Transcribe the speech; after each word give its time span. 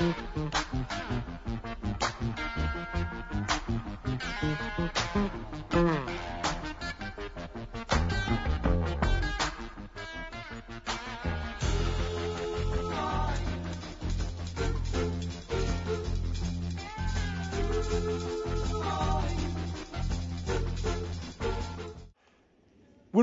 When 0.00 0.08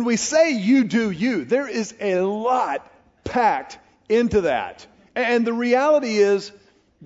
we 0.04 0.16
say 0.18 0.52
you 0.52 0.84
do 0.84 1.10
you, 1.10 1.44
there 1.44 1.68
is 1.68 1.96
a 2.00 2.20
lot 2.22 2.88
packed 3.24 3.80
into 4.10 4.42
that. 4.42 4.86
And 5.16 5.48
the 5.48 5.54
reality 5.54 6.18
is 6.18 6.52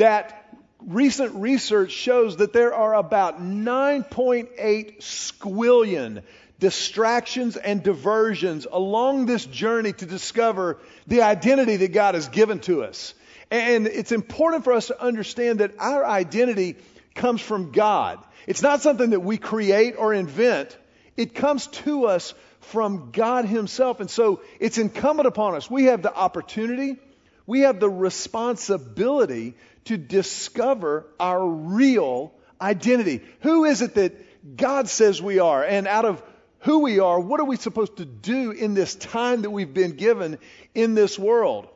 that 0.01 0.57
recent 0.87 1.35
research 1.35 1.91
shows 1.91 2.37
that 2.37 2.53
there 2.53 2.73
are 2.73 2.95
about 2.95 3.39
9.8 3.39 4.97
squillion 4.97 6.23
distractions 6.57 7.55
and 7.55 7.83
diversions 7.83 8.65
along 8.71 9.27
this 9.27 9.45
journey 9.45 9.93
to 9.93 10.07
discover 10.07 10.79
the 11.05 11.21
identity 11.21 11.75
that 11.77 11.93
God 11.93 12.15
has 12.15 12.29
given 12.29 12.59
to 12.61 12.83
us. 12.83 13.13
And 13.51 13.85
it's 13.85 14.11
important 14.11 14.63
for 14.63 14.73
us 14.73 14.87
to 14.87 14.99
understand 14.99 15.59
that 15.59 15.73
our 15.77 16.03
identity 16.03 16.77
comes 17.13 17.39
from 17.39 17.71
God. 17.71 18.17
It's 18.47 18.63
not 18.63 18.81
something 18.81 19.11
that 19.11 19.19
we 19.19 19.37
create 19.37 19.93
or 19.99 20.15
invent. 20.15 20.75
It 21.15 21.35
comes 21.35 21.67
to 21.67 22.07
us 22.07 22.33
from 22.61 23.11
God 23.11 23.45
Himself. 23.45 23.99
And 23.99 24.09
so 24.09 24.41
it's 24.59 24.79
incumbent 24.79 25.27
upon 25.27 25.53
us. 25.53 25.69
We 25.69 25.85
have 25.85 26.01
the 26.01 26.15
opportunity, 26.15 26.97
we 27.45 27.61
have 27.61 27.79
the 27.79 27.89
responsibility 27.89 29.55
to 29.85 29.97
discover 29.97 31.07
our 31.19 31.45
real 31.45 32.33
identity. 32.59 33.21
Who 33.41 33.65
is 33.65 33.81
it 33.81 33.95
that 33.95 34.57
God 34.57 34.87
says 34.87 35.21
we 35.21 35.39
are? 35.39 35.63
And 35.63 35.87
out 35.87 36.05
of 36.05 36.21
who 36.59 36.79
we 36.79 36.99
are, 36.99 37.19
what 37.19 37.39
are 37.39 37.45
we 37.45 37.57
supposed 37.57 37.97
to 37.97 38.05
do 38.05 38.51
in 38.51 38.73
this 38.73 38.95
time 38.95 39.41
that 39.41 39.49
we've 39.49 39.73
been 39.73 39.95
given 39.95 40.37
in 40.75 40.93
this 40.93 41.17
world? 41.17 41.67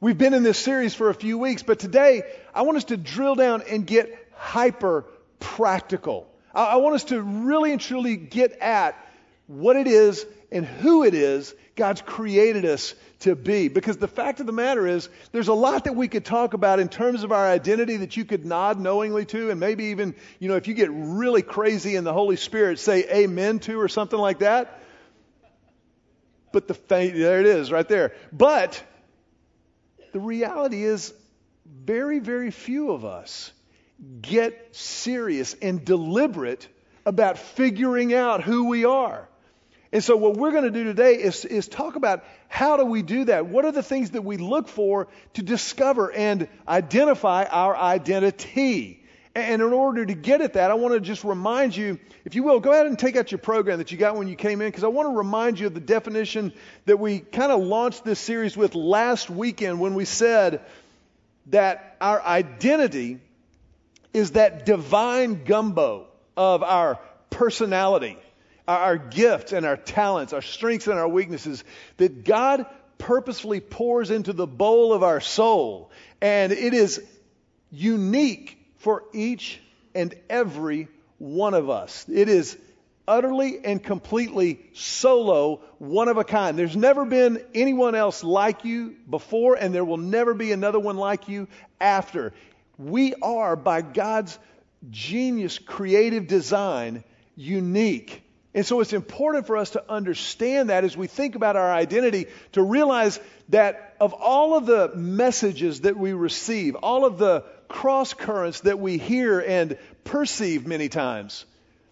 We've 0.00 0.18
been 0.18 0.34
in 0.34 0.42
this 0.42 0.58
series 0.58 0.94
for 0.94 1.08
a 1.08 1.14
few 1.14 1.38
weeks, 1.38 1.62
but 1.62 1.78
today 1.78 2.22
I 2.54 2.62
want 2.62 2.76
us 2.76 2.84
to 2.84 2.96
drill 2.96 3.36
down 3.36 3.62
and 3.68 3.86
get 3.86 4.28
hyper 4.34 5.06
practical. 5.40 6.28
I 6.54 6.76
want 6.76 6.94
us 6.94 7.04
to 7.04 7.20
really 7.22 7.72
and 7.72 7.80
truly 7.80 8.16
get 8.16 8.52
at 8.60 9.03
what 9.46 9.76
it 9.76 9.86
is 9.86 10.26
and 10.50 10.64
who 10.64 11.04
it 11.04 11.14
is 11.14 11.54
God's 11.76 12.02
created 12.02 12.64
us 12.64 12.94
to 13.20 13.34
be. 13.34 13.68
Because 13.68 13.96
the 13.96 14.08
fact 14.08 14.40
of 14.40 14.46
the 14.46 14.52
matter 14.52 14.86
is, 14.86 15.08
there's 15.32 15.48
a 15.48 15.54
lot 15.54 15.84
that 15.84 15.94
we 15.94 16.08
could 16.08 16.24
talk 16.24 16.54
about 16.54 16.78
in 16.78 16.88
terms 16.88 17.24
of 17.24 17.32
our 17.32 17.46
identity 17.46 17.96
that 17.98 18.16
you 18.16 18.24
could 18.24 18.44
nod 18.44 18.78
knowingly 18.78 19.24
to, 19.26 19.50
and 19.50 19.58
maybe 19.58 19.86
even, 19.86 20.14
you 20.38 20.48
know, 20.48 20.56
if 20.56 20.68
you 20.68 20.74
get 20.74 20.90
really 20.92 21.42
crazy 21.42 21.96
in 21.96 22.04
the 22.04 22.12
Holy 22.12 22.36
Spirit, 22.36 22.78
say 22.78 23.04
amen 23.10 23.58
to 23.60 23.80
or 23.80 23.88
something 23.88 24.18
like 24.18 24.38
that. 24.38 24.80
But 26.52 26.68
the 26.68 26.74
there 26.88 27.40
it 27.40 27.46
is 27.46 27.72
right 27.72 27.88
there. 27.88 28.12
But 28.32 28.80
the 30.12 30.20
reality 30.20 30.84
is, 30.84 31.12
very, 31.66 32.20
very 32.20 32.50
few 32.52 32.92
of 32.92 33.04
us 33.04 33.52
get 34.20 34.76
serious 34.76 35.54
and 35.54 35.84
deliberate 35.84 36.68
about 37.04 37.38
figuring 37.38 38.14
out 38.14 38.42
who 38.42 38.68
we 38.68 38.84
are. 38.84 39.28
And 39.94 40.02
so, 40.02 40.16
what 40.16 40.36
we're 40.36 40.50
going 40.50 40.64
to 40.64 40.72
do 40.72 40.82
today 40.82 41.14
is, 41.14 41.44
is 41.44 41.68
talk 41.68 41.94
about 41.94 42.24
how 42.48 42.76
do 42.76 42.84
we 42.84 43.02
do 43.02 43.26
that? 43.26 43.46
What 43.46 43.64
are 43.64 43.70
the 43.70 43.82
things 43.82 44.10
that 44.10 44.22
we 44.22 44.38
look 44.38 44.66
for 44.66 45.06
to 45.34 45.42
discover 45.42 46.10
and 46.10 46.48
identify 46.66 47.44
our 47.44 47.76
identity? 47.76 49.04
And 49.36 49.62
in 49.62 49.72
order 49.72 50.04
to 50.04 50.14
get 50.14 50.40
at 50.40 50.54
that, 50.54 50.72
I 50.72 50.74
want 50.74 50.94
to 50.94 51.00
just 51.00 51.22
remind 51.22 51.76
you, 51.76 52.00
if 52.24 52.34
you 52.34 52.42
will, 52.42 52.58
go 52.58 52.72
ahead 52.72 52.86
and 52.86 52.98
take 52.98 53.14
out 53.14 53.30
your 53.30 53.38
program 53.38 53.78
that 53.78 53.92
you 53.92 53.98
got 53.98 54.16
when 54.16 54.26
you 54.26 54.34
came 54.34 54.60
in, 54.60 54.66
because 54.66 54.82
I 54.82 54.88
want 54.88 55.08
to 55.10 55.16
remind 55.16 55.60
you 55.60 55.68
of 55.68 55.74
the 55.74 55.80
definition 55.80 56.52
that 56.86 56.98
we 56.98 57.20
kind 57.20 57.52
of 57.52 57.62
launched 57.62 58.04
this 58.04 58.18
series 58.18 58.56
with 58.56 58.74
last 58.74 59.30
weekend 59.30 59.78
when 59.78 59.94
we 59.94 60.06
said 60.06 60.62
that 61.50 61.96
our 62.00 62.20
identity 62.20 63.20
is 64.12 64.32
that 64.32 64.66
divine 64.66 65.44
gumbo 65.44 66.08
of 66.36 66.64
our 66.64 66.98
personality 67.30 68.18
our 68.66 68.96
gifts 68.96 69.52
and 69.52 69.66
our 69.66 69.76
talents, 69.76 70.32
our 70.32 70.42
strengths 70.42 70.86
and 70.86 70.98
our 70.98 71.08
weaknesses, 71.08 71.64
that 71.98 72.24
God 72.24 72.66
purposefully 72.98 73.60
pours 73.60 74.10
into 74.10 74.32
the 74.32 74.46
bowl 74.46 74.92
of 74.92 75.02
our 75.02 75.20
soul. 75.20 75.90
And 76.20 76.52
it 76.52 76.74
is 76.74 77.02
unique 77.70 78.58
for 78.78 79.04
each 79.12 79.60
and 79.94 80.14
every 80.30 80.88
one 81.18 81.54
of 81.54 81.70
us. 81.70 82.06
It 82.08 82.28
is 82.28 82.56
utterly 83.06 83.62
and 83.64 83.82
completely 83.82 84.60
solo, 84.72 85.60
one 85.78 86.08
of 86.08 86.16
a 86.16 86.24
kind. 86.24 86.58
There's 86.58 86.76
never 86.76 87.04
been 87.04 87.44
anyone 87.54 87.94
else 87.94 88.24
like 88.24 88.64
you 88.64 88.96
before, 89.08 89.56
and 89.56 89.74
there 89.74 89.84
will 89.84 89.98
never 89.98 90.32
be 90.32 90.52
another 90.52 90.80
one 90.80 90.96
like 90.96 91.28
you 91.28 91.48
after. 91.80 92.32
We 92.78 93.14
are, 93.22 93.56
by 93.56 93.82
God's 93.82 94.38
genius, 94.90 95.58
creative 95.58 96.26
design, 96.26 97.04
unique. 97.36 98.23
And 98.54 98.64
so 98.64 98.80
it's 98.80 98.92
important 98.92 99.46
for 99.48 99.56
us 99.56 99.70
to 99.70 99.82
understand 99.90 100.70
that 100.70 100.84
as 100.84 100.96
we 100.96 101.08
think 101.08 101.34
about 101.34 101.56
our 101.56 101.72
identity, 101.72 102.26
to 102.52 102.62
realize 102.62 103.18
that 103.48 103.96
of 104.00 104.12
all 104.12 104.56
of 104.56 104.64
the 104.64 104.92
messages 104.94 105.80
that 105.80 105.96
we 105.96 106.12
receive, 106.12 106.76
all 106.76 107.04
of 107.04 107.18
the 107.18 107.44
cross 107.68 108.14
currents 108.14 108.60
that 108.60 108.78
we 108.78 108.96
hear 108.96 109.40
and 109.40 109.76
perceive 110.04 110.66
many 110.66 110.88
times, 110.88 111.44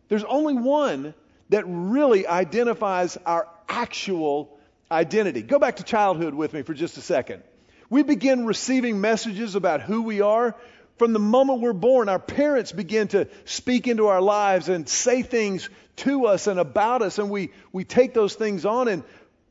there's 0.08 0.24
only 0.24 0.54
one 0.54 1.14
that 1.48 1.64
really 1.66 2.26
identifies 2.26 3.18
our 3.26 3.48
actual 3.68 4.56
identity. 4.90 5.42
Go 5.42 5.58
back 5.58 5.76
to 5.76 5.82
childhood 5.82 6.34
with 6.34 6.52
me 6.52 6.62
for 6.62 6.74
just 6.74 6.96
a 6.96 7.00
second. 7.02 7.42
We 7.90 8.02
begin 8.02 8.46
receiving 8.46 9.00
messages 9.00 9.54
about 9.54 9.82
who 9.82 10.02
we 10.02 10.20
are 10.20 10.54
from 10.98 11.12
the 11.12 11.18
moment 11.18 11.60
we're 11.60 11.72
born, 11.72 12.08
our 12.08 12.18
parents 12.18 12.72
begin 12.72 13.08
to 13.08 13.28
speak 13.44 13.88
into 13.88 14.08
our 14.08 14.20
lives 14.20 14.68
and 14.68 14.88
say 14.88 15.22
things 15.22 15.68
to 15.96 16.26
us 16.26 16.46
and 16.46 16.58
about 16.58 17.02
us, 17.02 17.18
and 17.18 17.30
we, 17.30 17.50
we 17.72 17.84
take 17.84 18.14
those 18.14 18.34
things 18.34 18.64
on. 18.64 18.88
And 18.88 19.02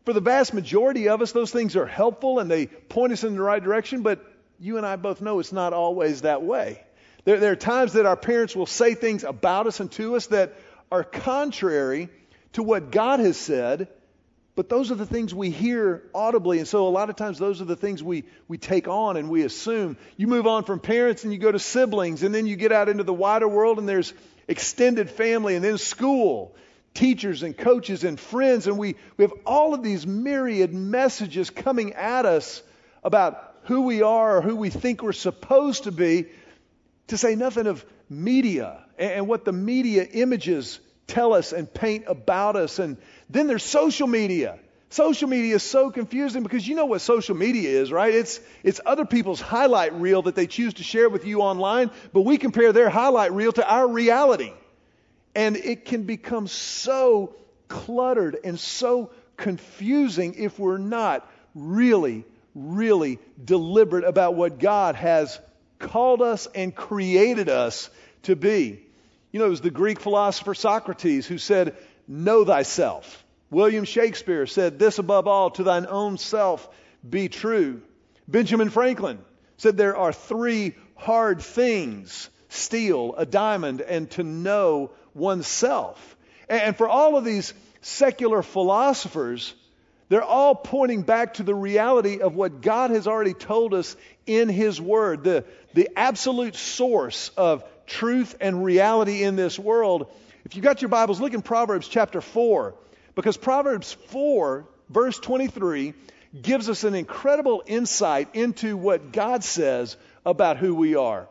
for 0.06 0.13
the 0.13 0.22
vast 0.22 0.53
majority 0.53 1.09
of 1.09 1.22
us, 1.22 1.31
those 1.31 1.52
things 1.52 1.75
are 1.75 1.85
helpful 1.85 2.40
and 2.40 2.50
they 2.50 2.68
point 2.68 3.13
us 3.13 3.24
in 3.24 3.35
the 3.35 3.41
right 3.41 3.63
direction, 3.63 4.02
but 4.02 4.25
you 4.59 4.78
and 4.78 4.85
I 4.85 4.96
both 4.96 5.22
know 5.22 5.40
it's 5.40 5.52
not 5.52 5.74
always 5.74 6.22
that 6.22 6.44
way. 6.44 6.84
There, 7.25 7.40
there 7.40 7.52
are 7.52 7.58
times 7.58 7.94
that 7.94 8.06
our 8.06 8.16
parents 8.16 8.56
will 8.56 8.66
say 8.66 8.96
things 8.96 9.23
about 9.23 9.68
us 9.68 9.79
and 9.79 9.91
to 9.94 10.16
us 10.16 10.28
that 10.28 10.53
are 10.91 11.03
contrary 11.03 12.09
to 12.53 12.63
what 12.63 12.91
God 12.91 13.19
has 13.19 13.38
said 13.38 13.88
but 14.56 14.67
those 14.67 14.91
are 14.91 14.95
the 14.95 15.06
things 15.06 15.34
we 15.34 15.50
hear 15.50 16.03
audibly. 16.13 16.59
And 16.59 16.67
so 16.67 16.88
a 16.88 16.89
lot 16.89 17.09
of 17.09 17.16
times 17.16 17.39
those 17.39 17.62
are 17.62 17.66
the 17.66 17.75
things 17.75 18.03
we, 18.03 18.25
we 18.47 18.57
take 18.57 18.88
on 18.88 19.16
and 19.16 19.29
we 19.29 19.44
assume. 19.44 19.97
You 20.17 20.28
move 20.28 20.45
on 20.45 20.66
from 20.66 20.79
parents 20.79 21.23
and 21.23 21.31
you 21.31 21.39
go 21.39 21.51
to 21.51 21.59
siblings, 21.59 22.23
and 22.23 22.35
then 22.35 22.45
you 22.45 22.56
get 22.56 22.72
out 22.72 22.90
into 22.90 23.03
the 23.03 23.13
wider 23.13 23.47
world 23.47 23.79
and 23.79 23.88
there's 23.88 24.13
extended 24.47 25.09
family, 25.09 25.56
and 25.56 25.63
then 25.63 25.78
school, 25.78 26.56
teachers 26.94 27.44
and 27.44 27.57
coaches 27.57 28.03
and 28.03 28.19
friends. 28.19 28.67
And 28.67 28.78
we, 28.78 28.95
we 29.16 29.23
have 29.23 29.34
all 29.45 29.73
of 29.73 29.84
these 29.84 30.06
myriad 30.06 30.73
messages 30.73 31.50
coming 31.50 31.94
at 31.94 32.25
us 32.25 32.61
about 33.03 33.56
who 33.63 33.81
we 33.81 34.01
are 34.01 34.38
or 34.38 34.41
who 34.41 34.56
we 34.56 34.69
think 34.69 35.01
we're 35.01 35.13
supposed 35.13 35.85
to 35.85 35.91
be, 35.91 36.25
to 37.07 37.17
say 37.17 37.35
nothing 37.35 37.67
of 37.67 37.85
media 38.09 38.84
and, 38.97 39.11
and 39.11 39.28
what 39.28 39.45
the 39.45 39.53
media 39.53 40.03
images 40.03 40.79
tell 41.07 41.34
us 41.34 41.53
and 41.53 41.72
paint 41.73 42.06
about 42.07 42.56
us. 42.56 42.79
And 42.79 42.97
then 43.31 43.47
there's 43.47 43.64
social 43.64 44.08
media. 44.08 44.59
Social 44.90 45.30
media 45.30 45.56
is 45.56 45.64
so 45.64 45.90
confusing 45.90 46.44
because 46.44 46.67
you 46.67 46.76
know 46.76 46.85
what 46.85 47.00
social 47.00 47.35
media 47.35 47.70
is, 47.70 47.94
right? 47.94 48.14
It's, 48.14 48.41
it's 48.61 48.82
other 48.85 49.05
people's 49.05 49.40
highlight 49.40 49.94
reel 49.94 50.23
that 50.23 50.35
they 50.35 50.47
choose 50.47 50.73
to 50.76 50.84
share 50.84 51.09
with 51.09 51.26
you 51.26 51.41
online, 51.41 51.91
but 52.11 52.22
we 52.23 52.38
compare 52.38 52.73
their 52.73 52.90
highlight 52.90 53.32
reel 53.32 53.53
to 53.53 53.66
our 53.66 53.88
reality. 53.88 54.52
And 55.34 55.55
it 55.55 55.85
can 55.85 56.03
become 56.03 56.47
so 56.47 57.35
cluttered 57.70 58.38
and 58.44 58.59
so 58.59 59.11
confusing 59.38 60.35
if 60.38 60.59
we're 60.59 60.78
not 60.78 61.26
really, 61.55 62.26
really 62.53 63.17
deliberate 63.44 64.03
about 64.03 64.35
what 64.35 64.59
God 64.59 64.96
has 64.96 65.40
called 65.79 66.22
us 66.22 66.47
and 66.53 66.76
created 66.76 67.47
us 67.47 67.90
to 68.23 68.35
be. 68.35 68.84
You 69.32 69.40
know, 69.40 69.46
it 69.46 69.50
was 69.50 69.61
the 69.61 69.72
Greek 69.72 70.02
philosopher 70.02 70.53
Socrates 70.53 71.26
who 71.26 71.38
said, 71.38 71.78
Know 72.09 72.44
thyself. 72.44 73.23
William 73.52 73.84
Shakespeare 73.84 74.48
said, 74.48 74.80
This 74.80 74.98
above 74.98 75.28
all, 75.28 75.52
to 75.52 75.64
thine 75.64 75.86
own 75.88 76.18
self 76.18 76.68
be 77.08 77.28
true. 77.30 77.82
Benjamin 78.28 78.70
Franklin 78.70 79.20
said, 79.58 79.78
There 79.78 79.96
are 79.96 80.14
three 80.14 80.74
hard 80.96 81.42
things 81.42 82.30
steel, 82.48 83.14
a 83.18 83.26
diamond, 83.26 83.82
and 83.82 84.09
to 84.12 84.24
know 84.24 84.92
oneself. 85.14 86.18
And 86.50 86.76
for 86.76 86.88
all 86.88 87.18
of 87.18 87.26
these 87.26 87.53
secular 87.82 88.42
philosophers, 88.42 89.53
they're 90.09 90.24
all 90.24 90.56
pointing 90.56 91.03
back 91.03 91.36
to 91.36 91.44
the 91.44 91.56
reality 91.56 92.20
of 92.20 92.36
what 92.36 92.62
God 92.62 92.92
has 92.92 93.08
already 93.08 93.34
told 93.34 93.74
us 93.74 93.96
in 94.26 94.50
His 94.50 94.80
Word, 94.80 95.24
the, 95.24 95.46
the 95.74 95.90
absolute 95.96 96.56
source 96.56 97.30
of 97.38 97.64
truth 97.86 98.36
and 98.40 98.64
reality 98.64 99.24
in 99.24 99.36
this 99.36 99.58
world. 99.58 100.12
If 100.46 100.56
you 100.56 100.62
got 100.62 100.82
your 100.82 100.90
Bibles, 100.90 101.22
look 101.22 101.34
in 101.34 101.42
Proverbs 101.42 101.88
chapter 101.88 102.20
4, 102.20 102.76
because 103.16 103.37
Proverbs 103.37 103.93
4, 104.08 104.67
verse 104.90 105.19
23, 105.19 105.93
gives 106.41 106.69
us 106.69 106.84
an 106.84 106.96
incredible 106.96 107.63
insight 107.66 108.35
into 108.35 108.78
what 108.78 109.11
God 109.11 109.43
says 109.43 109.97
about 110.25 110.58
who 110.58 110.73
we 110.75 110.96
are. 110.96 111.28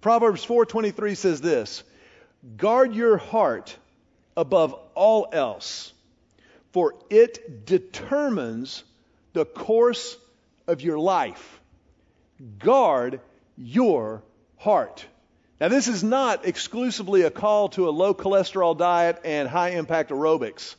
Proverbs 0.00 0.44
4:23 0.44 1.14
says 1.14 1.40
this, 1.40 1.82
"Guard 2.56 2.94
your 2.94 3.16
heart 3.16 3.76
above 4.36 4.74
all 4.94 5.28
else, 5.32 5.92
for 6.72 6.94
it 7.10 7.66
determines 7.66 8.84
the 9.32 9.44
course 9.44 10.16
of 10.66 10.82
your 10.82 10.98
life. 10.98 11.60
Guard 12.58 13.20
your 13.56 14.22
heart." 14.56 15.04
Now, 15.60 15.68
this 15.68 15.88
is 15.88 16.04
not 16.04 16.46
exclusively 16.46 17.22
a 17.22 17.30
call 17.30 17.68
to 17.70 17.88
a 17.88 17.90
low 17.90 18.14
cholesterol 18.14 18.78
diet 18.78 19.20
and 19.24 19.48
high 19.48 19.70
impact 19.70 20.10
aerobics. 20.10 20.76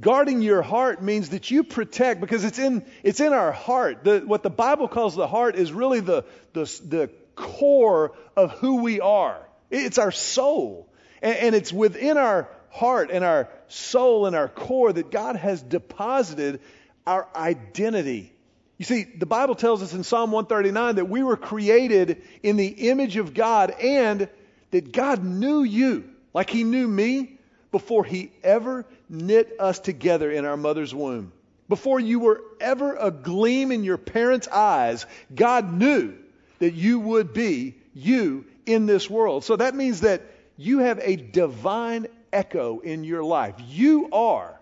Guarding 0.00 0.42
your 0.42 0.62
heart 0.62 1.00
means 1.00 1.28
that 1.28 1.50
you 1.50 1.62
protect 1.62 2.20
because 2.20 2.44
it's 2.44 2.58
in, 2.58 2.84
it's 3.04 3.20
in 3.20 3.32
our 3.32 3.52
heart. 3.52 4.02
The, 4.02 4.20
what 4.20 4.42
the 4.42 4.50
Bible 4.50 4.88
calls 4.88 5.14
the 5.14 5.28
heart 5.28 5.54
is 5.54 5.72
really 5.72 6.00
the, 6.00 6.24
the, 6.54 6.64
the 6.84 7.10
core 7.36 8.12
of 8.36 8.50
who 8.52 8.82
we 8.82 9.00
are. 9.00 9.38
It's 9.70 9.98
our 9.98 10.10
soul. 10.10 10.88
And, 11.22 11.36
and 11.36 11.54
it's 11.54 11.72
within 11.72 12.16
our 12.16 12.48
heart 12.70 13.10
and 13.12 13.24
our 13.24 13.48
soul 13.68 14.26
and 14.26 14.34
our 14.34 14.48
core 14.48 14.92
that 14.92 15.10
God 15.10 15.36
has 15.36 15.62
deposited 15.62 16.60
our 17.06 17.28
identity. 17.36 18.32
You 18.78 18.84
see, 18.84 19.04
the 19.04 19.26
Bible 19.26 19.54
tells 19.54 19.82
us 19.82 19.94
in 19.94 20.02
Psalm 20.02 20.32
139 20.32 20.96
that 20.96 21.08
we 21.08 21.22
were 21.22 21.36
created 21.36 22.22
in 22.42 22.56
the 22.56 22.66
image 22.66 23.16
of 23.16 23.34
God 23.34 23.70
and 23.70 24.28
that 24.72 24.92
God 24.92 25.24
knew 25.24 25.62
you 25.62 26.10
like 26.34 26.50
He 26.50 26.64
knew 26.64 26.86
me 26.86 27.38
before 27.70 28.04
He 28.04 28.32
ever 28.42 28.84
knit 29.08 29.56
us 29.58 29.78
together 29.78 30.30
in 30.30 30.44
our 30.44 30.56
mother's 30.56 30.94
womb. 30.94 31.32
Before 31.68 31.98
you 31.98 32.20
were 32.20 32.42
ever 32.60 32.94
a 32.94 33.10
gleam 33.10 33.72
in 33.72 33.82
your 33.84 33.98
parents' 33.98 34.48
eyes, 34.48 35.06
God 35.34 35.72
knew 35.72 36.14
that 36.58 36.74
you 36.74 37.00
would 37.00 37.32
be 37.32 37.74
you 37.94 38.44
in 38.66 38.86
this 38.86 39.10
world. 39.10 39.44
So 39.44 39.56
that 39.56 39.74
means 39.74 40.02
that 40.02 40.22
you 40.56 40.78
have 40.78 41.00
a 41.02 41.16
divine 41.16 42.06
echo 42.32 42.80
in 42.80 43.04
your 43.04 43.24
life. 43.24 43.54
You 43.66 44.08
are 44.12 44.60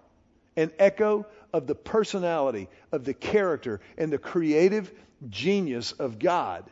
an 0.57 0.73
echo 0.79 1.27
of 1.53 1.67
the 1.67 1.75
personality, 1.75 2.69
of 2.91 3.05
the 3.05 3.15
character, 3.15 3.81
and 3.99 4.13
the 4.13 4.19
creative 4.19 4.93
genius 5.29 5.93
of 5.93 6.19
God. 6.19 6.65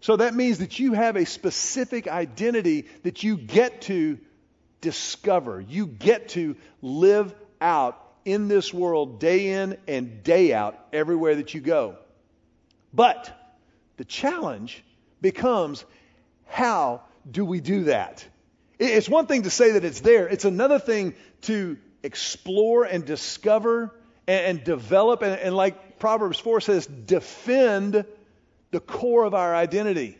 So 0.00 0.16
that 0.16 0.34
means 0.34 0.58
that 0.58 0.78
you 0.78 0.92
have 0.92 1.16
a 1.16 1.24
specific 1.24 2.08
identity 2.08 2.86
that 3.04 3.22
you 3.22 3.36
get 3.36 3.82
to 3.82 4.18
discover. 4.84 5.62
You 5.62 5.86
get 5.86 6.28
to 6.30 6.56
live 6.82 7.34
out 7.58 7.98
in 8.26 8.48
this 8.48 8.72
world 8.72 9.18
day 9.18 9.48
in 9.48 9.78
and 9.88 10.22
day 10.22 10.52
out 10.52 10.78
everywhere 10.92 11.36
that 11.36 11.54
you 11.54 11.62
go. 11.62 11.96
But 12.92 13.32
the 13.96 14.04
challenge 14.04 14.84
becomes 15.22 15.84
how 16.46 17.00
do 17.28 17.46
we 17.46 17.60
do 17.60 17.84
that? 17.84 18.26
It's 18.78 19.08
one 19.08 19.26
thing 19.26 19.44
to 19.44 19.50
say 19.50 19.72
that 19.72 19.84
it's 19.84 20.00
there, 20.00 20.28
it's 20.28 20.44
another 20.44 20.78
thing 20.78 21.14
to 21.42 21.78
explore 22.02 22.84
and 22.84 23.06
discover 23.06 23.94
and, 24.26 24.62
develop, 24.62 25.22
and, 25.22 25.32
and 25.32 25.56
like 25.56 25.98
Proverbs 25.98 26.38
4 26.38 26.60
says, 26.60 26.86
defend 26.86 28.04
the 28.70 28.80
core 28.80 29.24
of 29.24 29.34
our 29.34 29.54
identity. 29.54 30.18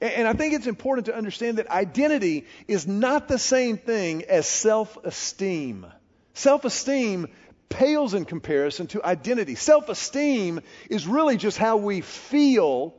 And, 0.00 0.26
I 0.26 0.32
think 0.32 0.54
it's 0.54 0.66
important 0.66 1.06
to 1.06 1.14
understand 1.14 1.58
that 1.58 1.68
identity 1.68 2.46
is 2.66 2.86
not 2.86 3.28
the 3.28 3.38
same 3.38 3.76
thing 3.76 4.24
as 4.24 4.46
self 4.46 4.96
esteem. 5.04 5.86
Self 6.32 6.64
esteem 6.64 7.28
pales 7.68 8.14
in 8.14 8.24
comparison 8.24 8.86
to 8.88 9.04
identity. 9.04 9.54
Self 9.54 9.88
esteem 9.90 10.60
is 10.88 11.06
really 11.06 11.36
just 11.36 11.58
how 11.58 11.76
we 11.76 12.00
feel 12.00 12.94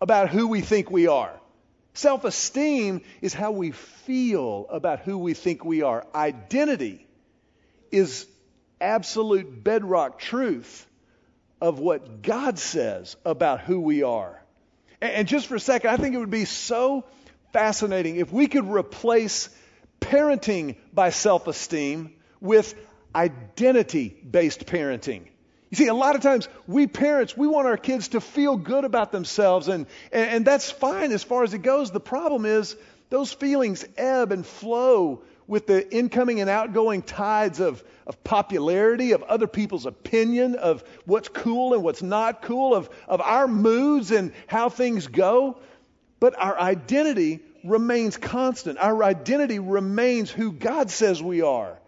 about 0.00 0.30
who 0.30 0.48
we 0.48 0.62
think 0.62 0.90
we 0.90 1.06
are. 1.06 1.38
Self 1.92 2.24
esteem 2.24 3.02
is 3.20 3.34
how 3.34 3.50
we 3.50 3.72
feel 3.72 4.66
about 4.70 5.00
who 5.00 5.18
we 5.18 5.34
think 5.34 5.64
we 5.64 5.82
are. 5.82 6.06
Identity 6.14 7.06
is 7.90 8.26
absolute 8.80 9.62
bedrock 9.62 10.18
truth 10.18 10.86
of 11.60 11.78
what 11.78 12.22
God 12.22 12.58
says 12.58 13.16
about 13.24 13.60
who 13.60 13.80
we 13.80 14.02
are. 14.02 14.42
And 15.00 15.28
just 15.28 15.46
for 15.46 15.56
a 15.56 15.60
second, 15.60 15.90
I 15.90 15.96
think 15.96 16.14
it 16.14 16.18
would 16.18 16.30
be 16.30 16.44
so 16.44 17.04
fascinating 17.52 18.16
if 18.16 18.32
we 18.32 18.46
could 18.46 18.66
replace 18.66 19.50
parenting 20.00 20.76
by 20.92 21.10
self 21.10 21.46
esteem 21.46 22.12
with 22.40 22.74
identity 23.14 24.08
based 24.08 24.66
parenting. 24.66 25.22
You 25.70 25.76
see, 25.76 25.88
a 25.88 25.94
lot 25.94 26.14
of 26.14 26.22
times 26.22 26.48
we 26.66 26.86
parents, 26.86 27.36
we 27.36 27.48
want 27.48 27.66
our 27.66 27.76
kids 27.76 28.08
to 28.08 28.20
feel 28.20 28.56
good 28.56 28.84
about 28.84 29.10
themselves, 29.10 29.68
and, 29.68 29.86
and, 30.12 30.30
and 30.30 30.44
that's 30.44 30.70
fine 30.70 31.12
as 31.12 31.24
far 31.24 31.42
as 31.42 31.54
it 31.54 31.62
goes. 31.62 31.90
The 31.90 32.00
problem 32.00 32.46
is 32.46 32.76
those 33.10 33.32
feelings 33.32 33.84
ebb 33.96 34.32
and 34.32 34.46
flow 34.46 35.22
with 35.46 35.66
the 35.66 35.94
incoming 35.94 36.40
and 36.40 36.50
outgoing 36.50 37.02
tides 37.02 37.60
of, 37.60 37.82
of 38.06 38.22
popularity, 38.24 39.12
of 39.12 39.22
other 39.22 39.46
people's 39.46 39.86
opinion, 39.86 40.56
of 40.56 40.82
what's 41.04 41.28
cool 41.28 41.74
and 41.74 41.82
what's 41.82 42.02
not 42.02 42.42
cool, 42.42 42.74
of, 42.74 42.90
of 43.06 43.20
our 43.20 43.46
moods 43.46 44.10
and 44.10 44.32
how 44.46 44.68
things 44.68 45.06
go. 45.06 45.58
But 46.18 46.34
our 46.38 46.58
identity 46.58 47.40
remains 47.64 48.16
constant. 48.16 48.78
Our 48.78 49.04
identity 49.04 49.58
remains 49.58 50.30
who 50.30 50.52
God 50.52 50.90
says 50.90 51.22
we 51.22 51.42
are. 51.42 51.78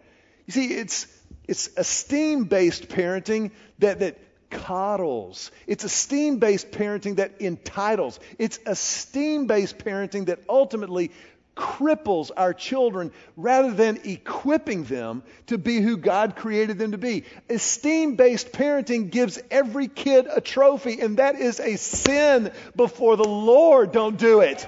You 0.45 0.53
see, 0.53 0.67
it's, 0.67 1.07
it's 1.47 1.69
esteem 1.75 2.45
based 2.45 2.89
parenting 2.89 3.51
that, 3.79 3.99
that 3.99 4.17
coddles. 4.49 5.51
It's 5.67 5.83
esteem 5.83 6.37
based 6.39 6.71
parenting 6.71 7.17
that 7.17 7.41
entitles. 7.41 8.19
It's 8.37 8.59
esteem 8.65 9.47
based 9.47 9.77
parenting 9.77 10.27
that 10.27 10.39
ultimately 10.49 11.11
cripples 11.59 12.31
our 12.37 12.53
children 12.53 13.11
rather 13.35 13.71
than 13.71 13.99
equipping 14.05 14.85
them 14.85 15.21
to 15.47 15.57
be 15.57 15.81
who 15.81 15.97
God 15.97 16.37
created 16.37 16.79
them 16.79 16.93
to 16.93 16.97
be. 16.97 17.25
Esteem 17.49 18.15
based 18.15 18.53
parenting 18.53 19.09
gives 19.09 19.41
every 19.51 19.89
kid 19.89 20.25
a 20.33 20.39
trophy, 20.39 21.01
and 21.01 21.17
that 21.17 21.35
is 21.35 21.59
a 21.59 21.75
sin 21.75 22.53
before 22.77 23.17
the 23.17 23.27
Lord. 23.27 23.91
Don't 23.91 24.17
do 24.17 24.39
it. 24.39 24.65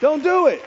Don't 0.00 0.22
do 0.22 0.46
it. 0.46 0.64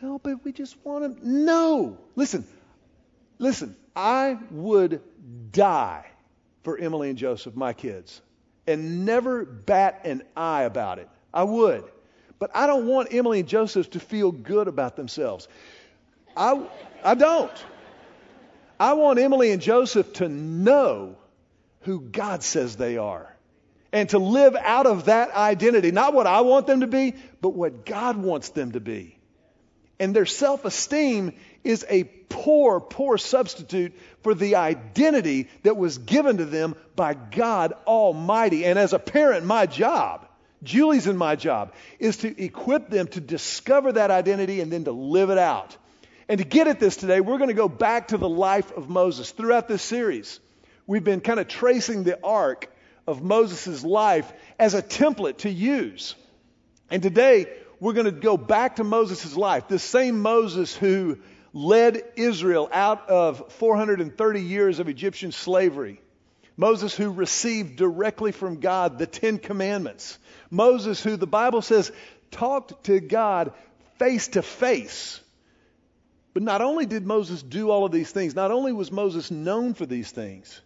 Well, 0.00 0.20
but 0.22 0.44
we 0.44 0.52
just 0.52 0.76
want 0.84 1.18
to. 1.18 1.28
No. 1.28 1.98
Listen, 2.14 2.46
listen, 3.38 3.74
I 3.96 4.38
would 4.52 5.02
die 5.50 6.06
for 6.62 6.78
Emily 6.78 7.08
and 7.08 7.18
Joseph, 7.18 7.56
my 7.56 7.72
kids, 7.72 8.20
and 8.66 9.04
never 9.04 9.44
bat 9.44 10.02
an 10.04 10.22
eye 10.36 10.62
about 10.62 11.00
it. 11.00 11.08
I 11.34 11.42
would. 11.42 11.84
But 12.38 12.52
I 12.54 12.66
don't 12.66 12.86
want 12.86 13.12
Emily 13.12 13.40
and 13.40 13.48
Joseph 13.48 13.90
to 13.90 14.00
feel 14.00 14.32
good 14.32 14.68
about 14.68 14.96
themselves. 14.96 15.48
I, 16.36 16.62
I 17.02 17.14
don't. 17.14 17.52
I 18.78 18.94
want 18.94 19.18
Emily 19.18 19.50
and 19.50 19.60
Joseph 19.60 20.14
to 20.14 20.28
know 20.28 21.16
who 21.80 22.00
God 22.00 22.42
says 22.42 22.76
they 22.76 22.96
are 22.96 23.34
and 23.92 24.08
to 24.08 24.18
live 24.18 24.56
out 24.56 24.86
of 24.86 25.06
that 25.06 25.30
identity. 25.32 25.90
Not 25.90 26.14
what 26.14 26.26
I 26.26 26.40
want 26.40 26.66
them 26.66 26.80
to 26.80 26.86
be, 26.86 27.14
but 27.40 27.50
what 27.50 27.86
God 27.86 28.16
wants 28.16 28.48
them 28.50 28.72
to 28.72 28.80
be. 28.80 29.18
And 30.00 30.14
their 30.14 30.26
self 30.26 30.64
esteem 30.64 31.34
is 31.62 31.86
a 31.88 32.04
poor, 32.04 32.80
poor 32.80 33.16
substitute 33.16 33.92
for 34.22 34.34
the 34.34 34.56
identity 34.56 35.48
that 35.62 35.76
was 35.76 35.98
given 35.98 36.38
to 36.38 36.44
them 36.44 36.74
by 36.96 37.14
God 37.14 37.72
Almighty. 37.86 38.64
And 38.64 38.78
as 38.78 38.92
a 38.92 38.98
parent, 38.98 39.46
my 39.46 39.66
job 39.66 40.23
Julie's 40.64 41.06
and 41.06 41.18
my 41.18 41.36
job 41.36 41.72
is 41.98 42.18
to 42.18 42.42
equip 42.42 42.90
them 42.90 43.06
to 43.08 43.20
discover 43.20 43.92
that 43.92 44.10
identity 44.10 44.60
and 44.60 44.72
then 44.72 44.84
to 44.84 44.92
live 44.92 45.30
it 45.30 45.38
out. 45.38 45.76
And 46.28 46.38
to 46.38 46.44
get 46.44 46.66
at 46.66 46.80
this 46.80 46.96
today, 46.96 47.20
we're 47.20 47.38
going 47.38 47.48
to 47.48 47.54
go 47.54 47.68
back 47.68 48.08
to 48.08 48.18
the 48.18 48.28
life 48.28 48.72
of 48.72 48.88
Moses. 48.88 49.30
Throughout 49.30 49.68
this 49.68 49.82
series, 49.82 50.40
we've 50.86 51.04
been 51.04 51.20
kind 51.20 51.38
of 51.38 51.48
tracing 51.48 52.04
the 52.04 52.18
arc 52.24 52.70
of 53.06 53.22
Moses' 53.22 53.84
life 53.84 54.32
as 54.58 54.74
a 54.74 54.82
template 54.82 55.38
to 55.38 55.50
use. 55.50 56.14
And 56.90 57.02
today, 57.02 57.46
we're 57.80 57.92
going 57.92 58.06
to 58.06 58.12
go 58.12 58.36
back 58.36 58.76
to 58.76 58.84
Moses' 58.84 59.36
life. 59.36 59.68
The 59.68 59.78
same 59.78 60.22
Moses 60.22 60.74
who 60.74 61.18
led 61.52 62.02
Israel 62.16 62.68
out 62.72 63.08
of 63.10 63.52
430 63.52 64.40
years 64.40 64.78
of 64.78 64.88
Egyptian 64.88 65.32
slavery. 65.32 66.00
Moses 66.56 66.94
who 66.94 67.10
received 67.10 67.76
directly 67.76 68.32
from 68.32 68.60
God 68.60 68.98
the 68.98 69.06
Ten 69.06 69.38
Commandments. 69.38 70.18
Moses, 70.50 71.02
who 71.02 71.16
the 71.16 71.26
Bible 71.26 71.62
says 71.62 71.90
talked 72.30 72.84
to 72.84 73.00
God 73.00 73.52
face 73.98 74.28
to 74.28 74.42
face. 74.42 75.20
But 76.32 76.42
not 76.42 76.60
only 76.60 76.86
did 76.86 77.06
Moses 77.06 77.42
do 77.42 77.70
all 77.70 77.84
of 77.84 77.92
these 77.92 78.10
things, 78.10 78.34
not 78.34 78.50
only 78.50 78.72
was 78.72 78.90
Moses 78.90 79.30
known 79.30 79.74
for 79.74 79.86
these 79.86 80.10
things, 80.10 80.60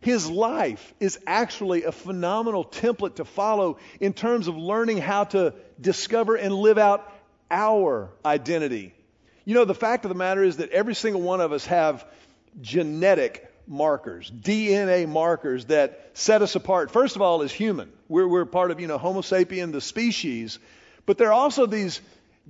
his 0.00 0.30
life 0.30 0.94
is 1.00 1.18
actually 1.26 1.82
a 1.82 1.92
phenomenal 1.92 2.64
template 2.64 3.16
to 3.16 3.24
follow 3.24 3.78
in 4.00 4.12
terms 4.12 4.46
of 4.46 4.56
learning 4.56 4.98
how 4.98 5.24
to 5.24 5.54
discover 5.80 6.36
and 6.36 6.54
live 6.54 6.78
out 6.78 7.12
our 7.50 8.10
identity. 8.24 8.94
You 9.44 9.54
know, 9.54 9.64
the 9.64 9.74
fact 9.74 10.04
of 10.04 10.10
the 10.10 10.14
matter 10.14 10.44
is 10.44 10.58
that 10.58 10.70
every 10.70 10.94
single 10.94 11.22
one 11.22 11.40
of 11.40 11.52
us 11.52 11.66
have 11.66 12.06
genetic 12.60 13.47
markers, 13.68 14.30
DNA 14.30 15.06
markers 15.08 15.66
that 15.66 16.10
set 16.14 16.42
us 16.42 16.54
apart. 16.54 16.90
First 16.90 17.16
of 17.16 17.22
all, 17.22 17.42
as 17.42 17.52
human, 17.52 17.92
we're, 18.08 18.26
we're 18.26 18.44
part 18.44 18.70
of, 18.70 18.80
you 18.80 18.86
know, 18.86 18.98
Homo 18.98 19.20
sapien, 19.20 19.72
the 19.72 19.80
species. 19.80 20.58
But 21.06 21.18
there 21.18 21.28
are 21.28 21.32
also 21.32 21.66
these 21.66 22.00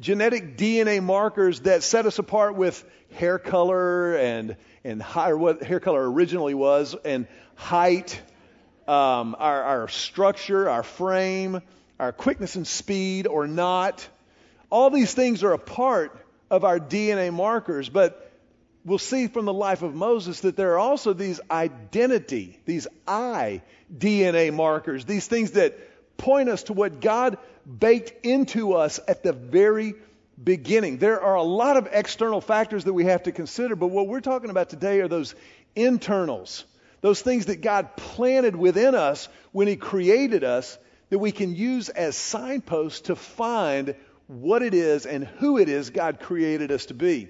genetic 0.01 0.57
DNA 0.57 1.03
markers 1.03 1.61
that 1.61 1.83
set 1.83 2.07
us 2.07 2.19
apart 2.19 2.55
with 2.55 2.85
hair 3.13 3.39
color 3.39 4.17
and 4.17 4.57
and 4.85 5.03
high, 5.03 5.33
what 5.35 5.63
hair 5.63 5.81
color 5.81 6.11
originally 6.11 6.55
was, 6.55 6.95
and 7.05 7.27
height, 7.57 8.21
um, 8.87 9.37
our, 9.39 9.63
our 9.63 9.89
structure, 9.89 10.71
our 10.71 10.83
frame, 10.83 11.61
our 11.99 12.13
quickness 12.13 12.57
and 12.57 12.67
speed 12.67 13.27
or 13.27 13.47
not. 13.47 14.09
All 14.71 14.91
these 14.91 15.13
things 15.13 15.43
are 15.43 15.53
a 15.53 15.59
part 15.59 16.17
of 16.51 16.65
our 16.65 16.79
DNA 16.79 17.33
markers, 17.33 17.89
but 17.89 18.28
we'll 18.89 18.99
see 18.99 19.29
from 19.29 19.45
the 19.45 19.53
life 19.53 19.83
of 19.83 19.95
Moses 19.95 20.41
that 20.41 20.57
there 20.57 20.73
are 20.75 20.79
also 20.79 21.13
these 21.13 21.41
identity, 21.51 22.59
these 22.65 22.87
I 23.07 23.63
DNA 23.95 24.53
markers, 24.53 25.05
these 25.05 25.27
things 25.27 25.53
that 25.53 25.79
point 26.17 26.49
us 26.49 26.65
to 26.65 26.73
what 26.73 27.01
God 27.01 27.39
baked 27.67 28.25
into 28.25 28.75
us 28.75 29.01
at 29.07 29.23
the 29.23 29.33
very 29.33 29.95
beginning. 30.43 30.99
There 30.99 31.21
are 31.21 31.35
a 31.35 31.43
lot 31.43 31.77
of 31.77 31.89
external 31.93 32.41
factors 32.41 32.85
that 32.85 32.93
we 32.93 33.05
have 33.05 33.25
to 33.25 33.33
consider, 33.33 33.77
but 33.77 33.89
what 33.89 34.07
we're 34.07 34.21
talking 34.21 34.51
about 34.51 34.71
today 34.71 35.01
are 35.01 35.09
those 35.09 35.35
internals, 35.75 36.65
those 37.01 37.21
things 37.21 37.47
that 37.47 37.61
God 37.61 37.97
planted 37.97 38.57
within 38.57 38.95
us 38.95 39.29
when 39.53 39.69
He 39.69 39.77
created 39.77 40.45
us 40.45 40.79
that 41.11 41.19
we 41.19 41.33
can 41.33 41.55
use 41.55 41.89
as 41.89 42.17
signposts 42.17 43.03
to 43.03 43.17
find 43.17 43.95
what 44.27 44.63
it 44.63 44.75
is 44.75 45.07
and 45.07 45.25
who 45.25 45.59
it 45.59 45.69
is 45.69 45.91
God 45.91 46.21
created 46.21 46.71
us 46.71 46.87
to 46.87 46.95
be. 46.95 47.29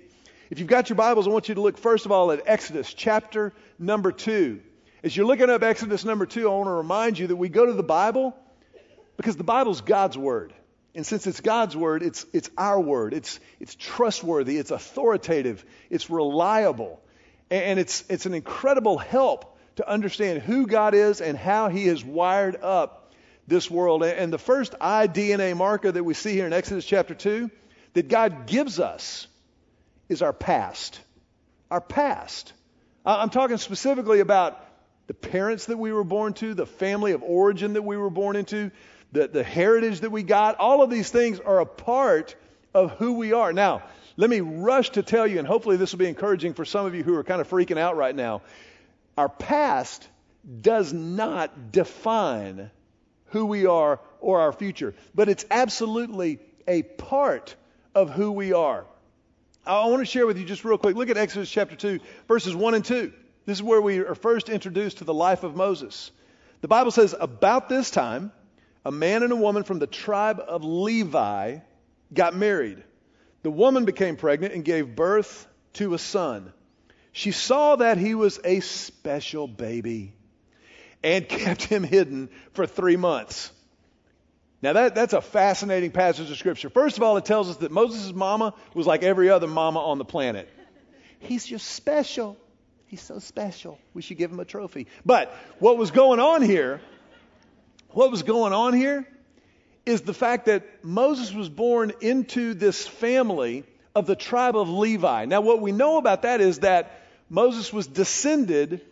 If 0.51 0.59
you've 0.59 0.69
got 0.69 0.89
your 0.89 0.97
Bibles, 0.97 1.27
I 1.27 1.31
want 1.31 1.51
you 1.51 1.57
to 1.57 1.61
look 1.61 1.77
first 1.77 2.07
of 2.07 2.13
all 2.13 2.33
at 2.33 2.41
Exodus 2.47 2.95
chapter 2.95 3.53
number 3.79 4.13
2. 4.13 4.61
As 5.03 5.15
you're 5.15 5.27
looking 5.27 5.51
up 5.51 5.63
Exodus 5.63 6.07
number 6.07 6.25
2, 6.25 6.49
I 6.51 6.55
want 6.55 6.69
to 6.69 6.73
remind 6.73 7.19
you 7.19 7.27
that 7.27 7.37
we 7.37 7.51
go 7.51 7.67
to 7.67 7.75
the 7.75 7.83
Bible 7.83 8.35
because 9.19 9.37
the 9.37 9.45
Bible's 9.45 9.83
God's 9.83 10.17
Word. 10.17 10.55
And 10.95 11.05
since 11.07 11.27
it's 11.27 11.43
God's 11.43 11.77
word, 11.77 12.03
it's, 12.03 12.25
it's 12.33 12.51
our 12.57 12.81
word. 12.81 13.13
It's, 13.13 13.39
it's 13.61 13.75
trustworthy. 13.75 14.57
It's 14.57 14.71
authoritative. 14.71 15.65
It's 15.91 16.09
reliable. 16.09 16.99
And 17.51 17.79
it's, 17.79 18.05
it's 18.09 18.25
an 18.25 18.33
incredible 18.33 18.97
help 18.97 19.59
to 19.77 19.89
understand 19.89 20.43
who 20.43 20.67
God 20.67 20.95
is 20.95 21.21
and 21.21 21.37
how 21.37 21.69
He 21.69 21.87
has 21.89 22.03
wired 22.03 22.57
up 22.57 23.13
this 23.47 23.71
world. 23.71 24.03
And 24.03 24.33
the 24.33 24.39
first 24.39 24.73
iDNA 24.81 25.57
marker 25.59 25.93
that 25.93 26.03
we 26.03 26.15
see 26.15 26.33
here 26.33 26.47
in 26.47 26.55
Exodus 26.55 26.87
chapter 26.87 27.15
2 27.15 27.51
that 27.93 28.09
God 28.09 28.47
gives 28.47 28.81
us 28.81 29.29
is 30.09 30.23
our 30.23 30.33
past. 30.33 31.01
Our 31.71 31.81
past. 31.81 32.53
I'm 33.05 33.31
talking 33.31 33.57
specifically 33.57 34.21
about 34.21 34.65
the 35.07 35.15
parents 35.15 35.67
that 35.67 35.79
we 35.79 35.93
were 35.93 36.05
born 36.05 36.35
to, 36.35 36.55
the 36.55 36.67
family 36.67 37.13
of 37.13 37.23
origin 37.23 37.73
that 37.75 37.83
we 37.83 37.97
were 37.97 38.11
born 38.11 38.37
into, 38.37 38.71
the, 39.13 39.27
the 39.29 39.43
heritage 39.43 40.01
that 40.01 40.11
we 40.11 40.23
got, 40.23 40.59
all 40.59 40.83
of 40.83 40.91
these 40.91 41.11
things 41.11 41.41
are 41.41 41.61
a 41.61 41.67
part 41.67 42.37
of 42.75 42.93
who 42.93 43.15
we 43.15 43.33
are. 43.33 43.53
Now, 43.53 43.83
let 44.17 44.29
me 44.29 44.41
rush 44.41 44.91
to 44.91 45.03
tell 45.03 45.27
you, 45.27 45.39
and 45.39 45.49
hopefully 45.49 45.77
this 45.77 45.93
will 45.93 45.99
be 45.99 46.09
encouraging 46.09 46.53
for 46.53 46.65
some 46.65 46.85
of 46.85 46.95
you 46.95 47.03
who 47.03 47.15
are 47.15 47.25
kind 47.25 47.41
of 47.41 47.49
freaking 47.49 47.79
out 47.79 47.97
right 47.97 48.15
now. 48.15 48.43
Our 49.17 49.29
past 49.29 50.07
does 50.61 50.93
not 50.93 51.73
define 51.73 52.71
who 53.27 53.47
we 53.47 53.67
are 53.67 54.01
or 54.21 54.41
our 54.41 54.53
future, 54.53 54.95
but 55.15 55.29
it's 55.29 55.47
absolutely 55.51 56.41
a 56.67 56.83
part 56.83 57.55
of 57.95 58.11
who 58.11 58.33
we 58.33 58.53
are. 58.53 58.85
I 59.69 59.87
want 59.87 60.01
to 60.01 60.07
share 60.07 60.27
with 60.27 60.39
you 60.39 60.47
just 60.47 60.65
real 60.65 60.79
quick. 60.79 60.97
Look 60.97 61.11
at 61.11 61.19
Exodus 61.19 61.51
chapter 61.51 61.77
2, 61.77 62.01
verses 62.27 62.57
1 62.57 62.75
and 62.75 62.85
2. 62.85 63.13
This 63.45 63.59
is 63.59 63.63
where 63.63 63.83
we 63.83 63.99
are 63.99 64.15
first 64.15 64.49
introduced 64.49 64.99
to 64.99 65.05
the 65.05 65.13
life 65.13 65.45
of 65.45 65.55
Moses. 65.55 66.11
The 66.63 66.69
Bible 66.69 66.91
says, 66.91 67.15
About 67.19 67.69
this 67.69 67.91
time, 67.91 68.33
a 68.87 68.91
man 68.91 69.23
and 69.23 69.31
a 69.31 69.37
woman 69.37 69.65
from 69.65 69.79
the 69.79 69.87
tribe 69.87 70.41
of 70.41 70.65
Levi 70.65 71.59
got 72.15 72.35
married. 72.35 72.83
The 73.43 73.51
woman 73.51 73.85
became 73.85 74.17
pregnant 74.17 74.55
and 74.55 74.65
gave 74.65 74.97
birth 74.97 75.47
to 75.75 75.93
a 75.93 75.99
son. 75.99 76.51
She 77.13 77.31
saw 77.33 77.77
that 77.77 77.99
he 77.99 78.15
was 78.15 78.41
a 78.43 78.61
special 78.61 79.47
baby 79.47 80.15
and 81.05 81.29
kept 81.29 81.65
him 81.65 81.85
hidden 81.85 82.31
for 82.53 82.67
three 82.67 82.97
months. 82.97 83.53
Now, 84.61 84.73
that, 84.73 84.95
that's 84.95 85.13
a 85.13 85.21
fascinating 85.21 85.93
passage 85.93 86.31
of 86.31 86.37
Scripture. 86.37 86.69
First 86.69 86.97
of 86.97 87.03
all, 87.03 87.17
it 87.17 87.25
tells 87.25 87.49
us 87.49 87.59
that 87.59 87.71
Moses' 87.71 88.13
mama 88.13 88.55
was 88.75 88.87
like 88.87 89.03
every 89.03 89.31
other 89.31 89.47
mama 89.47 89.81
on 89.81 89.99
the 89.99 90.05
planet. 90.05 90.49
He's 91.21 91.47
just 91.47 91.67
special. 91.67 92.37
He's 92.87 93.03
so 93.03 93.19
special. 93.19 93.79
We 93.95 94.03
should 94.03 94.19
give 94.19 94.33
him 94.33 94.41
a 94.41 94.45
trophy. 94.45 94.89
But 95.07 95.33
what 95.59 95.79
was 95.79 95.91
going 95.91 96.21
on 96.21 96.43
here 96.43 96.81
what 97.91 98.11
was 98.11 98.23
going 98.23 98.53
on 98.53 98.75
here 98.75 99.09
is 99.87 100.03
the 100.03 100.15
fact 100.15 100.47
that 100.47 100.85
Moses 100.85 101.33
was 101.33 101.49
born 101.49 101.93
into 102.01 102.55
this 102.55 102.87
family 102.87 103.65
of 103.95 104.07
the 104.07 104.17
tribe 104.17 104.57
of 104.57 104.69
Levi. 104.69 105.25
Now, 105.25 105.41
what 105.41 105.61
we 105.61 105.73
know 105.73 105.97
about 105.97 106.23
that 106.23 106.41
is 106.41 106.61
that 106.61 107.03
Moses 107.31 107.73
was 107.73 107.87
descended 107.87 108.83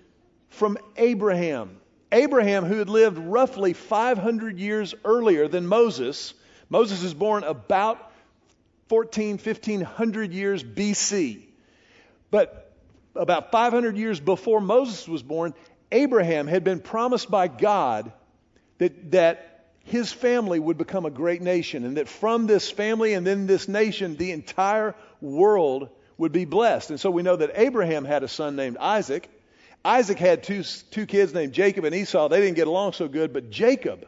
from 0.49 0.79
Abraham. 0.97 1.77
Abraham, 2.13 2.65
who 2.65 2.79
had 2.79 2.89
lived 2.89 3.19
roughly 3.19 3.73
500 3.73 4.59
years 4.59 4.95
earlier 5.05 5.49
than 5.49 5.67
Moses, 5.67 6.35
Moses 6.69 7.03
is 7.03 7.15
born 7.15 7.45
about 7.45 8.13
14, 8.89 9.39
1500 9.39 10.33
years 10.33 10.63
BC. 10.63 11.43
But 12.31 12.73
about 13.15 13.51
500 13.51 13.97
years 13.97 14.21
before 14.21 14.61
Moses 14.61 15.09
was 15.09 15.23
born, 15.23 15.55
Abraham 15.91 16.47
had 16.47 16.65
been 16.65 16.81
promised 16.81 17.31
by 17.31 17.49
God 17.49 18.13
that, 18.79 19.13
that 19.13 19.67
his 19.85 20.13
family 20.13 20.59
would 20.59 20.79
become 20.79 21.07
a 21.07 21.11
great 21.11 21.43
nation, 21.43 21.85
and 21.85 21.97
that 21.97 22.09
from 22.09 22.47
this 22.47 22.71
family 22.71 23.15
and 23.15 23.27
then 23.27 23.47
this 23.47 23.69
nation, 23.69 24.17
the 24.17 24.33
entire 24.33 24.95
world 25.21 25.89
would 26.19 26.33
be 26.33 26.45
blessed. 26.45 26.91
And 26.91 27.01
so 27.01 27.11
we 27.11 27.23
know 27.23 27.37
that 27.37 27.53
Abraham 27.55 28.05
had 28.05 28.23
a 28.23 28.29
son 28.29 28.57
named 28.57 28.77
Isaac. 28.79 29.29
Isaac 29.87 30.19
had 30.19 30.43
two, 30.43 30.65
two 30.91 31.07
kids 31.07 31.33
named 31.33 31.53
Jacob 31.53 31.85
and 31.85 31.95
Esau. 31.95 32.29
They 32.29 32.41
didn't 32.41 32.57
get 32.57 32.67
along 32.67 32.95
so 32.95 33.07
good, 33.07 33.33
but 33.33 33.51
Jacob, 33.51 34.05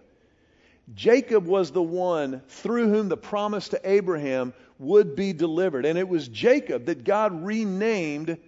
Jacob 0.92 1.46
was 1.46 1.70
the 1.70 1.82
one 1.82 2.42
through 2.48 2.88
whom 2.88 3.08
the 3.08 3.16
promise 3.16 3.68
to 3.68 3.80
Abraham 3.88 4.54
would 4.80 5.14
be 5.14 5.32
delivered. 5.32 5.86
And 5.86 5.96
it 5.96 6.08
was 6.08 6.26
Jacob 6.26 6.86
that 6.86 7.04
God 7.04 7.44
renamed 7.44 8.38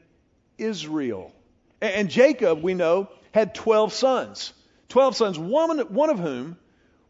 Israel. 0.59 1.33
And 1.81 2.11
Jacob, 2.11 2.63
we 2.63 2.75
know, 2.75 3.09
had 3.33 3.55
12 3.55 3.93
sons. 3.93 4.53
12 4.89 5.15
sons, 5.15 5.39
one, 5.39 5.79
one 5.79 6.11
of 6.11 6.19
whom 6.19 6.57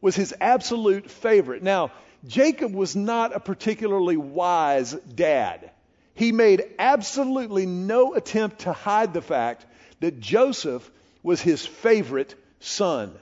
was 0.03 0.17
his 0.17 0.35
absolute 0.39 1.11
favorite. 1.11 1.63
Now, 1.63 1.93
Jacob 2.27 2.75
was 2.75 2.95
not 2.95 3.35
a 3.35 3.41
particularly 3.41 4.19
wise 4.19 4.93
dad. 4.93 5.71
He 6.13 6.31
made 6.31 6.63
absolutely 6.79 7.65
no 7.65 8.13
attempt 8.13 8.61
to 8.61 8.75
hide 8.75 9.15
the 9.15 9.23
fact 9.23 9.65
that 10.01 10.21
Joseph 10.21 10.91
was 11.23 11.41
his 11.41 11.65
favorite 11.65 12.35
son. 12.61 13.15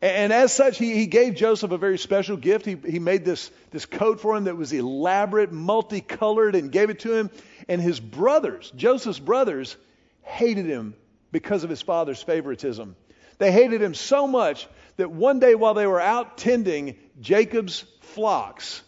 And 0.00 0.32
as 0.32 0.52
such, 0.52 0.78
he, 0.78 0.96
he 0.96 1.06
gave 1.06 1.36
Joseph 1.36 1.70
a 1.70 1.78
very 1.78 1.96
special 1.96 2.36
gift. 2.36 2.66
He, 2.66 2.74
he 2.74 2.98
made 2.98 3.24
this, 3.24 3.52
this 3.70 3.86
coat 3.86 4.20
for 4.20 4.36
him 4.36 4.44
that 4.44 4.56
was 4.56 4.72
elaborate, 4.72 5.52
multicolored, 5.52 6.56
and 6.56 6.72
gave 6.72 6.90
it 6.90 7.00
to 7.00 7.14
him. 7.14 7.30
And 7.68 7.80
his 7.80 8.00
brothers, 8.00 8.72
Joseph's 8.74 9.20
brothers, 9.20 9.76
hated 10.22 10.66
him 10.66 10.94
because 11.30 11.62
of 11.62 11.70
his 11.70 11.82
father's 11.82 12.20
favoritism. 12.20 12.96
They 13.38 13.52
hated 13.52 13.80
him 13.80 13.94
so 13.94 14.26
much 14.26 14.66
that 14.96 15.10
one 15.10 15.38
day 15.38 15.54
while 15.54 15.74
they 15.74 15.86
were 15.86 16.00
out 16.00 16.36
tending 16.36 16.96
Jacob's 17.20 17.84
flocks, 18.00 18.82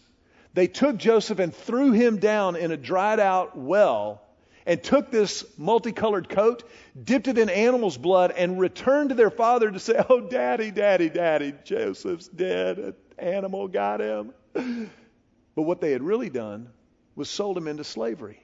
they 0.53 0.67
took 0.67 0.97
Joseph 0.97 1.39
and 1.39 1.55
threw 1.55 1.93
him 1.93 2.17
down 2.17 2.57
in 2.57 2.71
a 2.71 2.77
dried 2.77 3.21
out 3.21 3.57
well 3.57 4.21
and 4.65 4.81
took 4.83 5.11
this 5.11 5.45
multicolored 5.57 6.29
coat, 6.29 6.63
dipped 7.01 7.27
it 7.27 7.37
in 7.37 7.49
animal's 7.49 7.97
blood, 7.97 8.31
and 8.31 8.59
returned 8.59 9.09
to 9.09 9.15
their 9.15 9.29
father 9.29 9.71
to 9.71 9.79
say, 9.79 10.03
Oh, 10.09 10.21
daddy, 10.21 10.71
daddy, 10.71 11.09
daddy, 11.09 11.53
Joseph's 11.63 12.27
dead. 12.27 12.79
An 12.79 12.93
animal 13.17 13.67
got 13.67 14.01
him. 14.01 14.33
But 15.55 15.61
what 15.61 15.81
they 15.81 15.91
had 15.91 16.03
really 16.03 16.29
done 16.29 16.69
was 17.15 17.29
sold 17.29 17.57
him 17.57 17.67
into 17.67 17.83
slavery. 17.83 18.41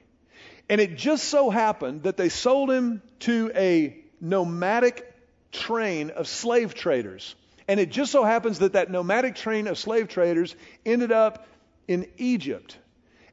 And 0.68 0.80
it 0.80 0.96
just 0.96 1.24
so 1.24 1.50
happened 1.50 2.04
that 2.04 2.16
they 2.16 2.30
sold 2.30 2.70
him 2.70 3.02
to 3.20 3.52
a 3.54 4.02
nomadic 4.20 5.06
train 5.50 6.10
of 6.10 6.26
slave 6.26 6.74
traders. 6.74 7.34
And 7.68 7.78
it 7.78 7.90
just 7.90 8.12
so 8.12 8.24
happens 8.24 8.60
that 8.60 8.72
that 8.72 8.90
nomadic 8.90 9.34
train 9.34 9.66
of 9.66 9.76
slave 9.76 10.08
traders 10.08 10.56
ended 10.86 11.12
up 11.12 11.46
in 11.86 12.06
Egypt. 12.16 12.78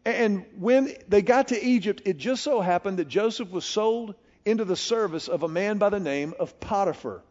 And 0.05 0.45
when 0.57 0.93
they 1.07 1.21
got 1.21 1.49
to 1.49 1.61
Egypt, 1.61 2.03
it 2.05 2.17
just 2.17 2.43
so 2.43 2.61
happened 2.61 2.97
that 2.97 3.07
Joseph 3.07 3.51
was 3.51 3.65
sold 3.65 4.15
into 4.45 4.65
the 4.65 4.75
service 4.75 5.27
of 5.27 5.43
a 5.43 5.47
man 5.47 5.77
by 5.77 5.89
the 5.89 5.99
name 5.99 6.33
of 6.39 6.59
Potiphar. 6.59 7.21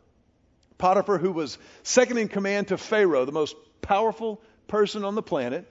Potiphar, 0.77 1.19
who 1.19 1.33
was 1.33 1.59
second 1.83 2.19
in 2.19 2.29
command 2.29 2.69
to 2.69 2.79
Pharaoh, 2.79 3.25
the 3.25 3.33
most 3.33 3.57
powerful 3.81 4.41
person 4.69 5.05
on 5.05 5.15
the 5.15 5.23
planet. 5.23 5.67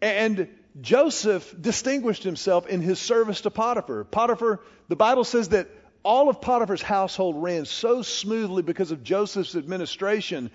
And 0.00 0.48
Joseph 0.80 1.54
distinguished 1.60 2.22
himself 2.22 2.66
in 2.66 2.80
his 2.80 2.98
service 2.98 3.42
to 3.42 3.50
Potiphar. 3.50 4.04
Potiphar, 4.04 4.60
the 4.88 4.96
Bible 4.96 5.24
says 5.24 5.50
that 5.50 5.68
all 6.02 6.28
of 6.28 6.40
Potiphar's 6.40 6.82
household 6.82 7.42
ran 7.42 7.64
so 7.64 8.02
smoothly 8.02 8.62
because 8.62 8.90
of 8.90 9.04
Joseph's 9.04 9.54
administration, 9.54 10.50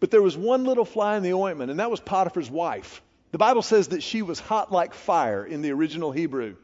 but 0.00 0.10
there 0.10 0.22
was 0.22 0.36
one 0.36 0.64
little 0.64 0.84
fly 0.84 1.16
in 1.16 1.22
the 1.22 1.34
ointment, 1.34 1.70
and 1.70 1.78
that 1.78 1.90
was 1.90 2.00
Potiphar's 2.00 2.50
wife. 2.50 3.02
The 3.32 3.38
Bible 3.38 3.62
says 3.62 3.88
that 3.88 4.02
she 4.02 4.22
was 4.22 4.40
hot 4.40 4.72
like 4.72 4.94
fire 4.94 5.44
in 5.44 5.62
the 5.62 5.70
original 5.72 6.10
Hebrew. 6.10 6.56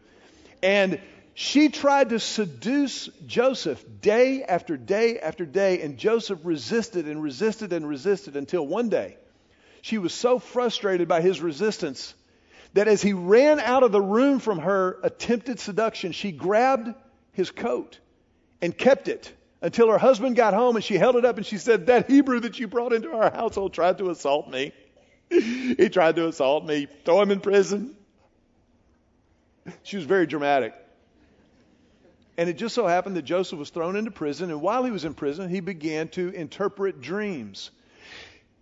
And 0.63 1.01
she 1.35 1.69
tried 1.69 2.09
to 2.11 2.19
seduce 2.19 3.09
Joseph 3.27 3.85
day 4.01 4.43
after 4.43 4.77
day 4.77 5.19
after 5.19 5.45
day, 5.45 5.83
and 5.83 5.99
Joseph 5.99 6.41
resisted 6.45 7.07
and 7.07 7.23
resisted 7.23 7.73
and 7.73 7.87
resisted 7.87 8.37
until 8.37 8.67
one 8.67 8.89
day 8.89 9.17
she 9.83 9.99
was 9.99 10.13
so 10.13 10.39
frustrated 10.39 11.07
by 11.07 11.21
his 11.21 11.41
resistance 11.41 12.15
that 12.73 12.89
as 12.89 13.03
he 13.03 13.13
ran 13.13 13.61
out 13.61 13.83
of 13.83 13.93
the 13.93 14.01
room 14.01 14.41
from 14.41 14.59
her 14.59 14.99
attempted 15.03 15.61
seduction, 15.61 16.13
she 16.13 16.33
grabbed 16.33 16.93
his 17.33 17.51
coat 17.51 18.01
and 18.61 18.77
kept 18.77 19.07
it 19.07 19.33
until 19.63 19.89
her 19.91 19.99
husband 19.99 20.37
got 20.37 20.55
home 20.55 20.75
and 20.75 20.85
she 20.85 20.97
held 20.97 21.17
it 21.17 21.25
up 21.25 21.37
and 21.37 21.47
she 21.47 21.59
said, 21.59 21.87
That 21.87 22.11
Hebrew 22.11 22.41
that 22.41 22.59
you 22.59 22.67
brought 22.67 22.93
into 22.93 23.13
our 23.13 23.31
household 23.31 23.73
tried 23.73 23.99
to 23.99 24.11
assault 24.11 24.49
me. 24.49 24.73
he 25.31 25.89
tried 25.89 26.17
to 26.17 26.29
assault 26.29 26.65
me. 26.65 26.87
Throw 27.05 27.21
him 27.21 27.31
in 27.31 27.41
prison. 27.41 27.97
She 29.83 29.97
was 29.97 30.05
very 30.05 30.27
dramatic. 30.27 30.75
And 32.39 32.49
it 32.49 32.55
just 32.59 32.75
so 32.75 32.87
happened 32.87 33.17
that 33.17 33.23
Joseph 33.23 33.59
was 33.59 33.71
thrown 33.71 33.97
into 33.97 34.11
prison, 34.11 34.51
and 34.51 34.61
while 34.61 34.85
he 34.85 34.91
was 34.91 35.05
in 35.05 35.15
prison, 35.15 35.49
he 35.49 35.61
began 35.61 36.09
to 36.09 36.29
interpret 36.31 37.01
dreams. 37.01 37.71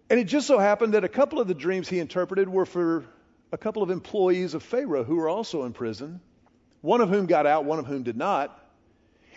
And 0.09 0.21
it 0.21 0.25
just 0.25 0.47
so 0.47 0.59
happened 0.59 0.95
that 0.95 1.03
a 1.03 1.09
couple 1.09 1.41
of 1.41 1.49
the 1.49 1.55
dreams 1.55 1.89
he 1.89 1.99
interpreted 1.99 2.49
were 2.49 2.67
for 2.67 3.05
a 3.53 3.59
couple 3.59 3.83
of 3.83 3.91
employees 3.91 4.55
of 4.55 4.63
Pharaoh 4.63 5.05
who 5.05 5.17
were 5.17 5.29
also 5.29 5.65
in 5.65 5.73
prison, 5.73 6.21
one 6.83 7.01
of 7.01 7.09
whom 7.09 7.27
got 7.27 7.47
out, 7.47 7.65
one 7.65 7.79
of 7.79 7.87
whom 7.87 8.03
did 8.03 8.17
not. 8.17 8.61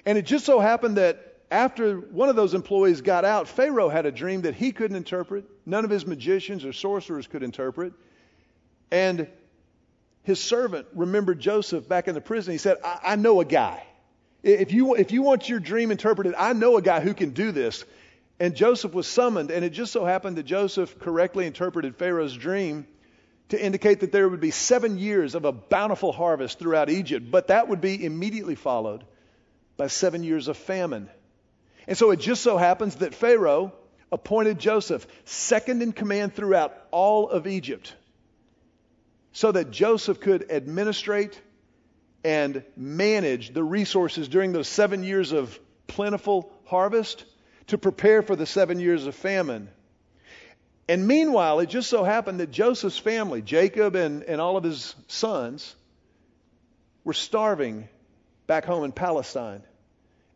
And 0.05 0.17
it 0.17 0.25
just 0.25 0.45
so 0.45 0.59
happened 0.59 0.97
that 0.97 1.37
after 1.49 1.97
one 1.97 2.29
of 2.29 2.35
those 2.35 2.53
employees 2.53 3.01
got 3.01 3.25
out, 3.25 3.47
Pharaoh 3.47 3.89
had 3.89 4.05
a 4.05 4.11
dream 4.11 4.41
that 4.41 4.53
he 4.53 4.71
couldn't 4.71 4.97
interpret. 4.97 5.45
None 5.67 5.83
of 5.83 5.91
his 5.91 6.07
magicians 6.07 6.63
or 6.63 6.71
sorcerers 6.71 7.27
could 7.27 7.43
interpret. 7.43 7.91
And 8.89 9.27
his 10.23 10.41
servant 10.41 10.87
remembered 10.93 11.41
Joseph 11.41 11.89
back 11.89 12.07
in 12.07 12.15
the 12.15 12.21
prison. 12.21 12.53
He 12.53 12.57
said, 12.57 12.77
I, 12.85 12.99
I 13.03 13.15
know 13.17 13.41
a 13.41 13.45
guy. 13.45 13.85
If 14.43 14.71
you, 14.71 14.95
if 14.95 15.11
you 15.11 15.23
want 15.23 15.49
your 15.49 15.59
dream 15.59 15.91
interpreted, 15.91 16.35
I 16.37 16.53
know 16.53 16.77
a 16.77 16.81
guy 16.81 17.01
who 17.01 17.13
can 17.13 17.31
do 17.31 17.51
this. 17.51 17.83
And 18.39 18.55
Joseph 18.55 18.93
was 18.93 19.07
summoned, 19.07 19.51
and 19.51 19.65
it 19.65 19.71
just 19.71 19.91
so 19.91 20.05
happened 20.05 20.37
that 20.37 20.43
Joseph 20.43 20.99
correctly 20.99 21.45
interpreted 21.45 21.97
Pharaoh's 21.97 22.35
dream 22.35 22.87
to 23.49 23.61
indicate 23.61 23.99
that 24.01 24.13
there 24.13 24.29
would 24.29 24.39
be 24.39 24.51
seven 24.51 24.97
years 24.97 25.35
of 25.35 25.43
a 25.43 25.51
bountiful 25.51 26.13
harvest 26.13 26.59
throughout 26.59 26.89
Egypt, 26.89 27.29
but 27.29 27.47
that 27.47 27.67
would 27.67 27.81
be 27.81 28.05
immediately 28.05 28.55
followed 28.55 29.03
by 29.75 29.87
seven 29.87 30.23
years 30.23 30.47
of 30.47 30.55
famine. 30.55 31.09
And 31.87 31.97
so 31.97 32.11
it 32.11 32.21
just 32.21 32.41
so 32.41 32.57
happens 32.57 32.95
that 32.97 33.13
Pharaoh 33.13 33.73
appointed 34.11 34.59
Joseph 34.59 35.07
second 35.25 35.81
in 35.81 35.91
command 35.91 36.33
throughout 36.33 36.75
all 36.91 37.29
of 37.29 37.47
Egypt 37.47 37.93
so 39.33 39.51
that 39.51 39.71
Joseph 39.71 40.19
could 40.19 40.51
administrate 40.51 41.39
and 42.23 42.63
manage 42.75 43.53
the 43.53 43.63
resources 43.63 44.27
during 44.27 44.51
those 44.51 44.67
seven 44.67 45.03
years 45.03 45.31
of 45.31 45.59
plentiful 45.87 46.51
harvest 46.65 47.25
to 47.67 47.77
prepare 47.77 48.21
for 48.21 48.35
the 48.35 48.45
seven 48.45 48.79
years 48.79 49.05
of 49.05 49.15
famine. 49.15 49.69
And 50.89 51.05
meanwhile, 51.05 51.59
it 51.59 51.67
just 51.67 51.89
so 51.89 52.03
happened 52.03 52.39
that 52.39 52.49
Joseph's 52.49 52.97
family, 52.97 53.41
Jacob 53.41 53.95
and, 53.95 54.23
and 54.23 54.39
all 54.39 54.57
of 54.57 54.63
his 54.63 54.95
sons, 55.07 55.75
were 57.03 57.13
starving 57.13 57.87
back 58.47 58.65
home 58.65 58.83
in 58.85 58.91
Palestine. 58.91 59.63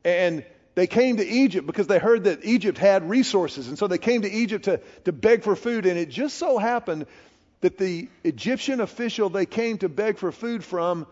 And 0.04 0.46
they 0.82 0.88
came 0.88 1.17
to 1.17 1.28
Egypt 1.28 1.67
because 1.67 1.86
they 1.86 2.00
heard 2.00 2.24
that 2.24 2.44
Egypt 2.44 2.80
had 2.80 3.08
resources. 3.08 3.67
And 3.67 3.78
so 3.78 3.86
they 3.86 4.00
came 4.00 4.24
to 4.24 4.32
Egypt 4.32 4.65
to, 4.65 4.82
to 5.06 5.12
beg 5.12 5.44
for 5.44 5.56
food. 5.56 5.86
And 5.86 5.96
it 5.96 6.10
just 6.10 6.38
so 6.38 6.58
happened 6.58 7.06
that 7.60 7.78
the 7.78 8.10
Egyptian 8.24 8.82
official 8.82 9.30
they 9.30 9.46
came 9.46 9.78
to 9.78 9.89
beg 9.89 10.17
for 10.17 10.32
food 10.32 10.63
from 10.63 11.06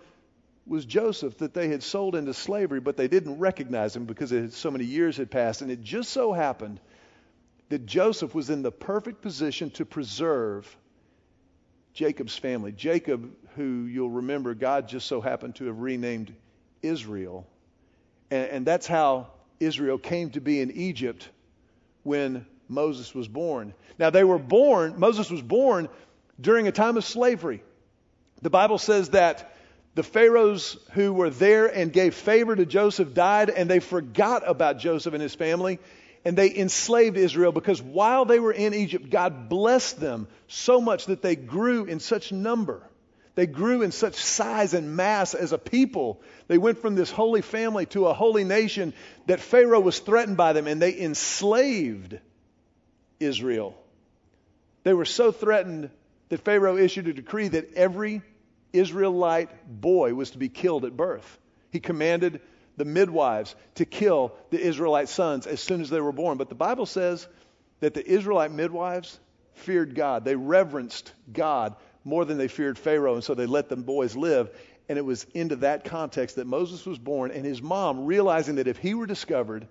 was 0.66 0.86
Joseph 0.86 1.38
that 1.38 1.54
they 1.54 1.68
had 1.68 1.84
sold 1.84 2.16
into 2.16 2.34
slavery, 2.34 2.80
but 2.80 2.98
they 2.98 3.08
didn't 3.08 3.38
recognize 3.38 3.96
him 3.96 4.06
because 4.06 4.32
had, 4.32 4.54
so 4.54 4.72
many 4.72 4.86
years 4.86 5.18
had 5.18 5.30
passed. 5.30 5.62
And 5.62 5.70
it 5.70 5.84
just 5.84 6.10
so 6.10 6.34
happened 6.34 6.80
that 7.70 7.86
Joseph 7.86 8.34
was 8.34 8.50
in 8.50 8.64
the 8.64 8.72
perfect 8.72 9.22
position 9.22 9.70
to 9.74 9.86
preserve 9.86 10.76
Jacob's 11.94 12.36
family. 12.36 12.72
Jacob, 12.72 13.32
who 13.56 13.86
you'll 13.86 14.10
remember, 14.10 14.56
God 14.56 14.88
just 14.88 15.06
so 15.06 15.22
happened 15.22 15.58
to 15.58 15.66
have 15.66 15.78
renamed 15.78 16.34
Israel. 16.82 17.46
And, 18.32 18.50
and 18.50 18.66
that's 18.66 18.88
how 18.88 19.28
Israel 19.60 19.98
came 19.98 20.30
to 20.32 20.42
be 20.42 20.62
in 20.62 20.72
Egypt 20.72 21.30
when 22.04 22.46
Moses 22.68 23.14
was 23.14 23.28
born. 23.28 23.74
Now, 23.98 24.10
they 24.10 24.24
were 24.24 24.40
born, 24.40 25.00
Moses 25.00 25.30
was 25.30 25.42
born 25.42 25.90
during 26.40 26.68
a 26.68 26.72
time 26.72 26.98
of 26.98 27.04
slavery. 27.04 27.62
The 28.42 28.50
Bible 28.50 28.78
says 28.78 29.10
that 29.10 29.54
the 29.96 30.04
pharaohs 30.04 30.78
who 30.92 31.12
were 31.12 31.30
there 31.30 31.68
and 31.68 31.92
gave 31.92 32.14
favor 32.14 32.56
to 32.56 32.66
Joseph 32.66 33.14
died, 33.14 33.50
and 33.50 33.70
they 33.70 33.80
forgot 33.80 34.48
about 34.48 34.80
Joseph 34.80 35.14
and 35.14 35.22
his 35.22 35.36
family, 35.36 35.80
and 36.24 36.38
they 36.38 36.56
enslaved 36.56 37.18
Israel 37.18 37.52
because 37.52 37.82
while 37.82 38.26
they 38.26 38.40
were 38.40 38.54
in 38.54 38.74
Egypt, 38.74 39.10
God 39.10 39.50
blessed 39.50 40.00
them 40.00 40.28
so 40.48 40.80
much 40.80 41.08
that 41.08 41.22
they 41.22 41.36
grew 41.36 41.86
in 41.86 42.00
such 42.00 42.32
number 42.32 42.89
they 43.36 43.48
grew 43.48 43.82
in 43.82 43.92
such 43.92 44.16
size 44.16 44.74
and 44.74 44.96
mass 44.96 45.34
as 45.34 45.54
a 45.54 45.58
people. 45.58 46.22
They 46.48 46.58
went 46.58 46.80
from 46.80 46.96
this 46.96 47.12
holy 47.12 47.42
family 47.42 47.86
to 47.88 48.08
a 48.08 48.14
holy 48.14 48.44
nation 48.44 48.94
that 49.28 49.40
Pharaoh 49.40 49.80
was 49.80 50.00
threatened 50.00 50.38
by 50.38 50.54
them, 50.54 50.68
and 50.68 50.82
they 50.82 51.00
enslaved 51.00 52.20
Israel. 53.20 53.76
They 54.84 54.94
were 54.94 55.06
so 55.06 55.32
threatened 55.32 55.90
that 56.30 56.42
Pharaoh 56.42 56.78
issued 56.78 57.08
a 57.08 57.14
decree 57.14 57.48
that 57.50 57.74
every 57.74 58.22
Israelite 58.74 59.50
boy 59.68 60.14
was 60.14 60.32
to 60.32 60.38
be 60.38 60.50
killed 60.50 60.86
at 60.86 60.96
birth. 60.96 61.38
He 61.72 61.80
commanded 61.80 62.42
the 62.78 62.86
midwives 62.86 63.56
to 63.76 63.86
kill 63.86 64.34
the 64.52 64.60
Israelite 64.60 65.10
sons 65.10 65.48
as 65.48 65.60
soon 65.60 65.82
as 65.82 65.90
they 65.90 66.00
were 66.00 66.12
born. 66.12 66.38
But 66.38 66.50
the 66.50 66.56
Bible 66.56 66.86
says 66.86 67.28
that 67.82 67.94
the 67.94 68.08
Israelite 68.08 68.52
midwives 68.52 69.20
feared 69.54 69.96
God, 69.96 70.24
they 70.24 70.36
reverenced 70.36 71.12
God 71.32 71.76
more 72.04 72.26
than 72.26 72.38
they 72.38 72.48
feared 72.48 72.78
Pharaoh, 72.78 73.16
and 73.16 73.24
so 73.24 73.34
they 73.34 73.46
let 73.46 73.70
the 73.70 73.76
boys 73.76 74.16
live. 74.16 74.50
And 74.88 74.98
it 74.98 75.06
was 75.06 75.26
into 75.34 75.58
that 75.58 75.84
context 75.84 76.38
that 76.38 76.48
Moses 76.48 76.86
was 76.86 76.98
born, 76.98 77.32
and 77.32 77.46
his 77.46 77.62
mom, 77.62 78.06
realizing 78.06 78.56
that 78.56 78.68
if 78.68 78.78
he 78.78 78.94
were 78.94 79.06
discovered, 79.06 79.68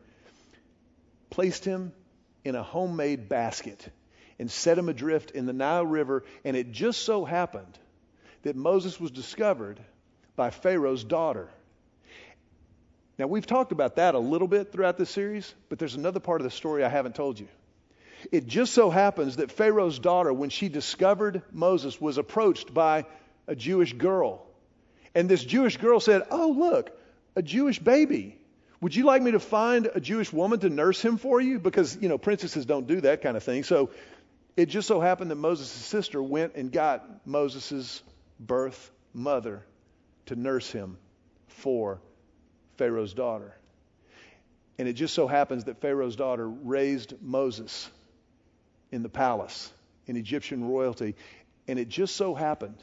placed 1.31 1.65
him 1.65 1.93
in 2.45 2.55
a 2.55 2.63
homemade 2.63 3.29
basket 3.29 3.91
and 4.39 4.51
set 4.51 4.79
him 4.79 4.89
adrift 4.89 5.33
in 5.33 5.47
the 5.47 5.53
Nile 5.53 5.85
River. 5.85 6.25
And 6.45 6.57
it 6.57 6.71
just 6.71 7.03
so 7.03 7.25
happened 7.25 7.79
that 8.43 8.57
Moses 8.57 9.01
was 9.01 9.11
discovered 9.11 9.81
by 10.37 10.51
Pharaoh's 10.51 11.03
daughter. 11.03 11.49
Now, 13.19 13.27
we've 13.27 13.47
talked 13.47 13.73
about 13.73 13.97
that 13.97 14.15
a 14.15 14.19
little 14.21 14.47
bit 14.47 14.71
throughout 14.71 14.97
this 14.97 15.11
series, 15.11 15.53
but 15.69 15.81
there's 15.81 15.97
another 15.97 16.21
part 16.21 16.41
of 16.41 16.45
the 16.45 16.53
story 16.53 16.85
I 16.85 16.89
haven't 16.89 17.17
told 17.17 17.41
you. 17.41 17.49
It 18.33 18.47
just 18.47 18.73
so 18.73 18.91
happens 18.91 19.37
that 19.37 19.53
Pharaoh's 19.53 19.99
daughter, 19.99 20.33
when 20.33 20.51
she 20.51 20.69
discovered 20.69 21.43
Moses, 21.53 22.01
was 22.01 22.19
approached 22.19 22.73
by 22.75 23.07
a 23.47 23.55
Jewish 23.55 23.93
girl. 23.93 24.45
And 25.15 25.29
this 25.29 25.45
Jewish 25.45 25.77
girl 25.77 26.01
said, 26.01 26.23
Oh, 26.31 26.55
look, 26.57 26.91
a 27.37 27.43
Jewish 27.43 27.79
baby. 27.79 28.39
Would 28.81 28.95
you 28.95 29.05
like 29.05 29.23
me 29.23 29.33
to 29.33 29.41
find 29.41 29.89
a 29.93 30.01
Jewish 30.01 30.33
woman 30.33 30.61
to 30.61 30.69
nurse 30.69 31.03
him 31.03 31.19
for 31.19 31.41
you? 31.41 31.59
Because, 31.59 31.99
you 32.01 32.09
know, 32.09 32.19
princesses 32.19 32.67
don't 32.67 32.87
do 32.87 33.01
that 33.01 33.23
kind 33.23 33.37
of 33.37 33.43
thing. 33.43 33.65
So 33.65 33.91
it 34.57 34.67
just 34.67 34.87
so 34.87 35.01
happened 35.01 35.31
that 35.31 35.37
Moses' 35.37 35.69
sister 35.69 36.23
went 36.23 36.55
and 36.55 36.71
got 36.71 37.27
Moses' 37.27 38.03
birth 38.39 38.91
mother 39.13 39.65
to 40.27 40.37
nurse 40.37 40.71
him 40.71 40.99
for 41.49 42.01
Pharaoh's 42.77 43.15
daughter. 43.15 43.55
And 44.79 44.87
it 44.87 44.93
just 44.93 45.15
so 45.15 45.27
happens 45.27 45.65
that 45.65 45.81
Pharaoh's 45.81 46.15
daughter 46.15 46.49
raised 46.49 47.15
Moses 47.21 47.91
in 48.91 49.03
the 49.03 49.09
palace 49.09 49.73
in 50.07 50.17
Egyptian 50.17 50.69
royalty. 50.69 51.15
And 51.67 51.79
it 51.79 51.89
just 51.89 52.17
so 52.17 52.35
happened 52.35 52.83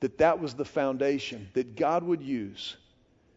that 0.00 0.18
that 0.18 0.40
was 0.40 0.54
the 0.54 0.64
foundation 0.64 1.48
that 1.54 1.76
God 1.76 2.02
would 2.02 2.22
use 2.22 2.76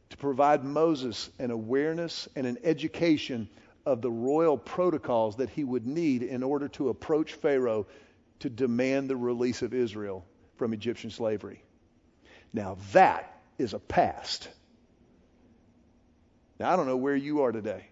to 0.10 0.18
provide 0.18 0.64
Moses 0.64 1.30
an 1.40 1.52
awareness 1.52 2.28
and 2.36 2.48
an 2.48 2.58
education 2.64 3.50
of 3.86 4.02
the 4.02 4.12
royal 4.12 4.58
protocols 4.58 5.38
that 5.38 5.50
he 5.50 5.64
would 5.64 5.86
need 5.86 6.24
in 6.24 6.44
order 6.44 6.68
to 6.70 6.90
approach 6.90 7.34
Pharaoh 7.34 7.88
to 8.40 8.50
demand 8.50 9.10
the 9.10 9.16
release 9.16 9.62
of 9.62 9.74
Israel 9.74 10.26
from 10.56 10.74
Egyptian 10.74 11.10
slavery. 11.10 11.64
Now 12.54 12.78
that 12.94 13.40
is 13.58 13.74
a 13.74 13.80
past. 13.80 14.50
Now 16.60 16.72
I 16.72 16.76
don't 16.76 16.88
know 16.88 16.98
where 16.98 17.16
you 17.16 17.44
are 17.44 17.52
today. 17.52 17.88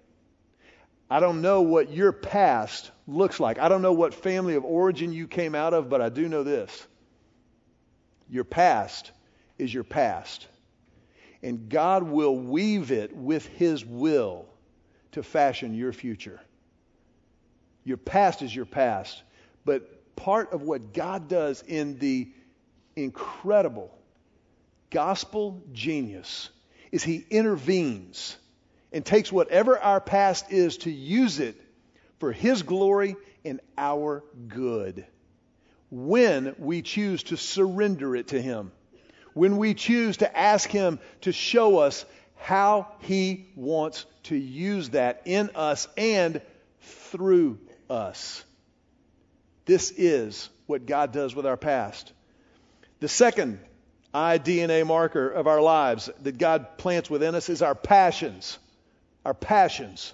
I 1.09 1.19
don't 1.19 1.41
know 1.41 1.61
what 1.61 1.91
your 1.91 2.11
past 2.11 2.91
looks 3.07 3.39
like. 3.39 3.59
I 3.59 3.69
don't 3.69 3.81
know 3.81 3.93
what 3.93 4.13
family 4.13 4.55
of 4.55 4.65
origin 4.65 5.13
you 5.13 5.27
came 5.27 5.55
out 5.55 5.73
of, 5.73 5.89
but 5.89 6.01
I 6.01 6.09
do 6.09 6.27
know 6.27 6.43
this. 6.43 6.85
Your 8.29 8.43
past 8.43 9.11
is 9.57 9.73
your 9.73 9.85
past. 9.85 10.47
And 11.41 11.69
God 11.69 12.03
will 12.03 12.35
weave 12.37 12.91
it 12.91 13.15
with 13.15 13.45
His 13.45 13.85
will 13.85 14.45
to 15.13 15.23
fashion 15.23 15.73
your 15.73 15.93
future. 15.93 16.41
Your 17.85 17.97
past 17.97 18.41
is 18.41 18.53
your 18.53 18.65
past. 18.65 19.23
But 19.63 20.15
part 20.17 20.51
of 20.51 20.61
what 20.61 20.93
God 20.93 21.29
does 21.29 21.63
in 21.65 21.99
the 21.99 22.29
incredible 22.97 23.97
gospel 24.89 25.63
genius 25.71 26.49
is 26.91 27.01
He 27.03 27.25
intervenes 27.29 28.35
and 28.91 29.05
takes 29.05 29.31
whatever 29.31 29.77
our 29.77 29.99
past 29.99 30.51
is 30.51 30.77
to 30.79 30.91
use 30.91 31.39
it 31.39 31.59
for 32.19 32.31
His 32.31 32.63
glory 32.63 33.15
and 33.43 33.59
our 33.77 34.23
good. 34.47 35.05
When 35.89 36.55
we 36.57 36.81
choose 36.81 37.23
to 37.23 37.37
surrender 37.37 38.15
it 38.15 38.29
to 38.29 38.41
Him, 38.41 38.71
when 39.33 39.57
we 39.57 39.73
choose 39.73 40.17
to 40.17 40.37
ask 40.37 40.69
Him 40.69 40.99
to 41.21 41.31
show 41.31 41.79
us 41.79 42.05
how 42.37 42.87
He 43.01 43.47
wants 43.55 44.05
to 44.23 44.35
use 44.35 44.89
that 44.89 45.21
in 45.25 45.51
us 45.55 45.87
and 45.97 46.41
through 46.81 47.59
us. 47.89 48.43
This 49.65 49.91
is 49.91 50.49
what 50.65 50.85
God 50.85 51.11
does 51.11 51.35
with 51.35 51.45
our 51.45 51.57
past. 51.57 52.11
The 52.99 53.07
second 53.07 53.59
iDNA 54.13 54.87
marker 54.87 55.29
of 55.29 55.47
our 55.47 55.61
lives 55.61 56.09
that 56.23 56.37
God 56.37 56.77
plants 56.77 57.09
within 57.09 57.35
us 57.35 57.49
is 57.49 57.61
our 57.61 57.75
passions 57.75 58.57
our 59.27 59.33
passions. 59.33 60.13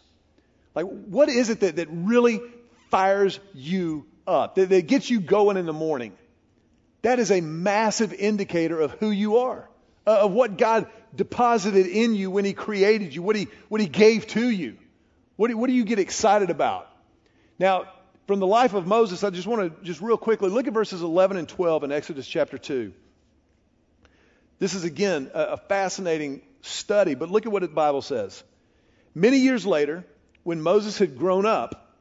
Like, 0.74 0.88
what 0.88 1.30
is 1.30 1.52
it 1.52 1.60
that, 1.60 1.76
that 1.76 1.88
really 1.92 2.42
fires 2.90 3.40
you 3.54 4.08
up, 4.26 4.56
that, 4.56 4.70
that 4.70 4.88
gets 4.88 5.08
you 5.08 5.20
going 5.20 5.56
in 5.56 5.68
the 5.68 5.74
morning? 5.74 6.14
That 7.04 7.20
is 7.20 7.30
a 7.30 7.40
massive 7.40 8.12
indicator 8.12 8.80
of 8.80 8.90
who 8.94 9.12
you 9.12 9.38
are, 9.38 9.70
uh, 10.08 10.22
of 10.22 10.32
what 10.32 10.58
God 10.58 10.88
deposited 11.16 11.86
in 11.86 12.16
you 12.16 12.32
when 12.32 12.44
He 12.44 12.54
created 12.54 13.14
you, 13.14 13.22
what 13.22 13.36
He, 13.36 13.50
what 13.70 13.82
he 13.82 13.88
gave 13.88 14.26
to 14.30 14.50
you. 14.50 14.78
What 15.36 15.50
do, 15.50 15.58
what 15.58 15.68
do 15.68 15.74
you 15.74 15.84
get 15.84 16.00
excited 16.00 16.50
about? 16.50 16.90
Now, 17.60 17.86
from 18.26 18.40
the 18.40 18.48
life 18.48 18.74
of 18.74 18.88
Moses, 18.88 19.24
I 19.24 19.30
just 19.30 19.46
want 19.46 19.62
to 19.62 19.86
just 19.86 20.02
real 20.02 20.18
quickly 20.18 20.50
look 20.50 20.66
at 20.66 20.74
verses 20.74 21.04
11 21.04 21.38
and 21.38 21.48
12 21.48 21.84
in 21.84 21.92
Exodus 21.92 22.26
chapter 22.26 22.58
2. 22.58 22.92
This 24.58 24.74
is, 24.74 24.86
again, 24.86 25.30
a, 25.36 25.44
a 25.44 25.58
fascinating 25.58 26.42
study, 26.62 27.14
but 27.14 27.30
look 27.30 27.46
at 27.46 27.52
what 27.52 27.62
the 27.62 27.68
Bible 27.68 28.02
says. 28.02 28.44
Many 29.16 29.38
years 29.38 29.66
later, 29.66 30.06
when 30.44 30.62
Moses 30.62 30.98
had 30.98 31.18
grown 31.18 31.46
up, 31.46 31.96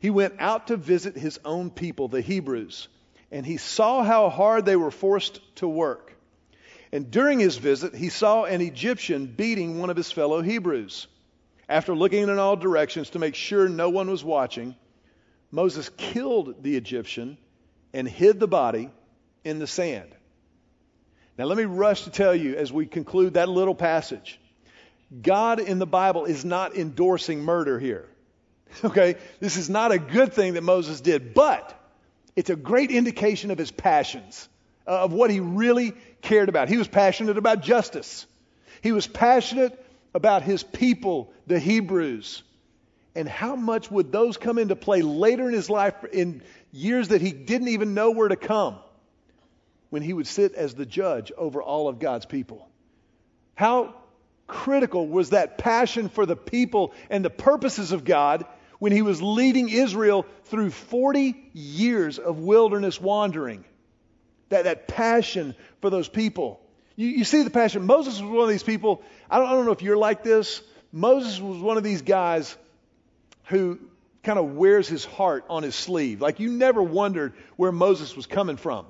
he 0.00 0.10
went 0.10 0.34
out 0.38 0.68
to 0.68 0.76
visit 0.76 1.16
his 1.16 1.38
own 1.44 1.70
people, 1.70 2.08
the 2.08 2.20
Hebrews, 2.20 2.88
and 3.30 3.46
he 3.46 3.56
saw 3.56 4.02
how 4.02 4.28
hard 4.28 4.64
they 4.64 4.76
were 4.76 4.90
forced 4.90 5.40
to 5.56 5.68
work. 5.68 6.14
And 6.92 7.10
during 7.10 7.38
his 7.38 7.56
visit, 7.56 7.94
he 7.94 8.08
saw 8.08 8.44
an 8.44 8.60
Egyptian 8.60 9.26
beating 9.26 9.78
one 9.78 9.90
of 9.90 9.96
his 9.96 10.12
fellow 10.12 10.42
Hebrews. 10.42 11.06
After 11.68 11.94
looking 11.94 12.22
in 12.22 12.38
all 12.38 12.56
directions 12.56 13.10
to 13.10 13.18
make 13.18 13.34
sure 13.34 13.68
no 13.68 13.90
one 13.90 14.08
was 14.08 14.22
watching, 14.22 14.76
Moses 15.50 15.88
killed 15.96 16.62
the 16.62 16.76
Egyptian 16.76 17.38
and 17.92 18.08
hid 18.08 18.38
the 18.38 18.48
body 18.48 18.90
in 19.44 19.58
the 19.58 19.66
sand. 19.66 20.14
Now, 21.38 21.44
let 21.44 21.58
me 21.58 21.64
rush 21.64 22.02
to 22.04 22.10
tell 22.10 22.34
you 22.34 22.54
as 22.56 22.72
we 22.72 22.86
conclude 22.86 23.34
that 23.34 23.48
little 23.48 23.74
passage 23.74 24.40
God 25.22 25.60
in 25.60 25.78
the 25.78 25.86
Bible 25.86 26.24
is 26.24 26.44
not 26.44 26.76
endorsing 26.76 27.42
murder 27.42 27.78
here. 27.78 28.08
Okay? 28.84 29.14
This 29.40 29.56
is 29.56 29.70
not 29.70 29.92
a 29.92 29.98
good 29.98 30.32
thing 30.34 30.54
that 30.54 30.62
Moses 30.62 31.00
did, 31.00 31.32
but 31.32 31.72
it's 32.34 32.50
a 32.50 32.56
great 32.56 32.90
indication 32.90 33.50
of 33.50 33.56
his 33.56 33.70
passions, 33.70 34.48
uh, 34.86 35.04
of 35.04 35.12
what 35.12 35.30
he 35.30 35.40
really 35.40 35.94
cared 36.20 36.48
about. 36.48 36.68
He 36.68 36.76
was 36.76 36.88
passionate 36.88 37.38
about 37.38 37.62
justice, 37.62 38.26
he 38.82 38.92
was 38.92 39.06
passionate 39.06 39.82
about 40.14 40.42
his 40.42 40.62
people, 40.62 41.32
the 41.46 41.58
Hebrews. 41.58 42.42
And 43.14 43.26
how 43.26 43.56
much 43.56 43.90
would 43.90 44.12
those 44.12 44.36
come 44.36 44.58
into 44.58 44.76
play 44.76 45.00
later 45.00 45.48
in 45.48 45.54
his 45.54 45.70
life 45.70 45.94
in 46.12 46.42
years 46.70 47.08
that 47.08 47.22
he 47.22 47.32
didn't 47.32 47.68
even 47.68 47.94
know 47.94 48.10
where 48.10 48.28
to 48.28 48.36
come 48.36 48.76
when 49.88 50.02
he 50.02 50.12
would 50.12 50.26
sit 50.26 50.54
as 50.54 50.74
the 50.74 50.84
judge 50.84 51.32
over 51.34 51.62
all 51.62 51.88
of 51.88 51.98
God's 51.98 52.26
people? 52.26 52.68
How 53.54 53.94
critical 54.46 55.06
was 55.06 55.30
that 55.30 55.58
passion 55.58 56.08
for 56.08 56.26
the 56.26 56.36
people 56.36 56.92
and 57.10 57.24
the 57.24 57.30
purposes 57.30 57.92
of 57.92 58.04
God 58.04 58.46
when 58.78 58.92
he 58.92 59.02
was 59.02 59.22
leading 59.22 59.68
Israel 59.68 60.26
through 60.44 60.70
40 60.70 61.50
years 61.52 62.18
of 62.18 62.38
wilderness 62.38 63.00
wandering. 63.00 63.64
That, 64.50 64.64
that 64.64 64.86
passion 64.86 65.56
for 65.80 65.90
those 65.90 66.08
people. 66.08 66.60
You, 66.94 67.08
you 67.08 67.24
see 67.24 67.42
the 67.42 67.50
passion. 67.50 67.84
Moses 67.84 68.20
was 68.20 68.30
one 68.30 68.44
of 68.44 68.48
these 68.48 68.62
people. 68.62 69.02
I 69.28 69.38
don't, 69.38 69.48
I 69.48 69.52
don't 69.52 69.66
know 69.66 69.72
if 69.72 69.82
you're 69.82 69.96
like 69.96 70.22
this. 70.22 70.62
Moses 70.92 71.40
was 71.40 71.58
one 71.58 71.76
of 71.76 71.82
these 71.82 72.02
guys 72.02 72.56
who 73.46 73.80
kind 74.22 74.38
of 74.38 74.54
wears 74.54 74.88
his 74.88 75.04
heart 75.04 75.44
on 75.48 75.62
his 75.62 75.74
sleeve. 75.74 76.20
Like 76.20 76.38
you 76.38 76.50
never 76.50 76.82
wondered 76.82 77.34
where 77.56 77.72
Moses 77.72 78.14
was 78.14 78.26
coming 78.26 78.56
from. 78.56 78.86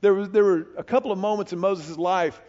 There, 0.00 0.14
was, 0.14 0.30
there 0.30 0.44
were 0.44 0.68
a 0.76 0.84
couple 0.84 1.12
of 1.12 1.18
moments 1.18 1.52
in 1.52 1.58
Moses' 1.58 1.98
life 1.98 2.40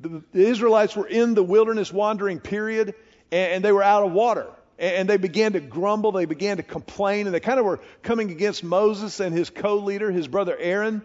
the, 0.00 0.22
the 0.32 0.46
Israelites 0.46 0.96
were 0.96 1.06
in 1.06 1.34
the 1.34 1.42
wilderness 1.42 1.92
wandering 1.92 2.40
period, 2.40 2.94
and, 3.30 3.52
and 3.52 3.64
they 3.64 3.72
were 3.72 3.82
out 3.82 4.04
of 4.04 4.12
water. 4.12 4.46
And, 4.78 5.06
they 5.10 5.18
began 5.18 5.52
to 5.52 5.60
grumble, 5.60 6.12
they 6.12 6.24
began 6.24 6.56
to 6.56 6.62
complain, 6.62 7.26
and 7.26 7.34
they 7.34 7.40
kind 7.40 7.58
of 7.58 7.66
were 7.66 7.80
coming 8.02 8.30
against 8.30 8.64
Moses 8.64 9.20
and 9.20 9.36
his 9.36 9.50
co 9.50 9.76
leader, 9.76 10.10
his 10.10 10.26
brother 10.26 10.56
Aaron. 10.58 11.02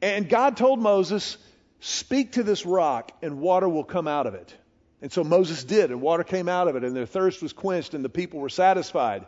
And 0.00 0.28
God 0.28 0.56
told 0.56 0.80
Moses, 0.80 1.36
Speak 1.80 2.32
to 2.32 2.44
this 2.44 2.64
rock, 2.64 3.10
and 3.20 3.40
water 3.40 3.68
will 3.68 3.82
come 3.82 4.06
out 4.06 4.28
of 4.28 4.34
it. 4.34 4.54
And 5.02 5.10
so 5.10 5.24
Moses 5.24 5.64
did, 5.64 5.90
and 5.90 6.00
water 6.00 6.22
came 6.22 6.48
out 6.48 6.68
of 6.68 6.76
it, 6.76 6.84
and 6.84 6.94
their 6.94 7.06
thirst 7.06 7.42
was 7.42 7.52
quenched, 7.52 7.94
and 7.94 8.04
the 8.04 8.10
people 8.10 8.38
were 8.38 8.48
satisfied. 8.48 9.26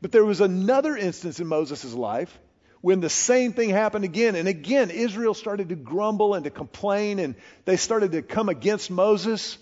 But 0.00 0.10
there 0.10 0.24
was 0.24 0.40
another 0.40 0.96
instance 0.96 1.38
in 1.38 1.46
Moses' 1.46 1.94
life 1.94 2.36
when 2.84 3.00
the 3.00 3.08
same 3.08 3.54
thing 3.54 3.70
happened 3.70 4.04
again. 4.04 4.34
And 4.34 4.46
again, 4.46 4.90
Israel 4.90 5.32
started 5.32 5.70
to 5.70 5.74
grumble 5.74 6.34
and 6.34 6.44
to 6.44 6.50
complain, 6.50 7.18
and 7.18 7.34
they 7.64 7.78
started 7.78 8.12
to 8.12 8.20
come 8.20 8.50
against 8.50 8.90
Moses. 8.90 9.56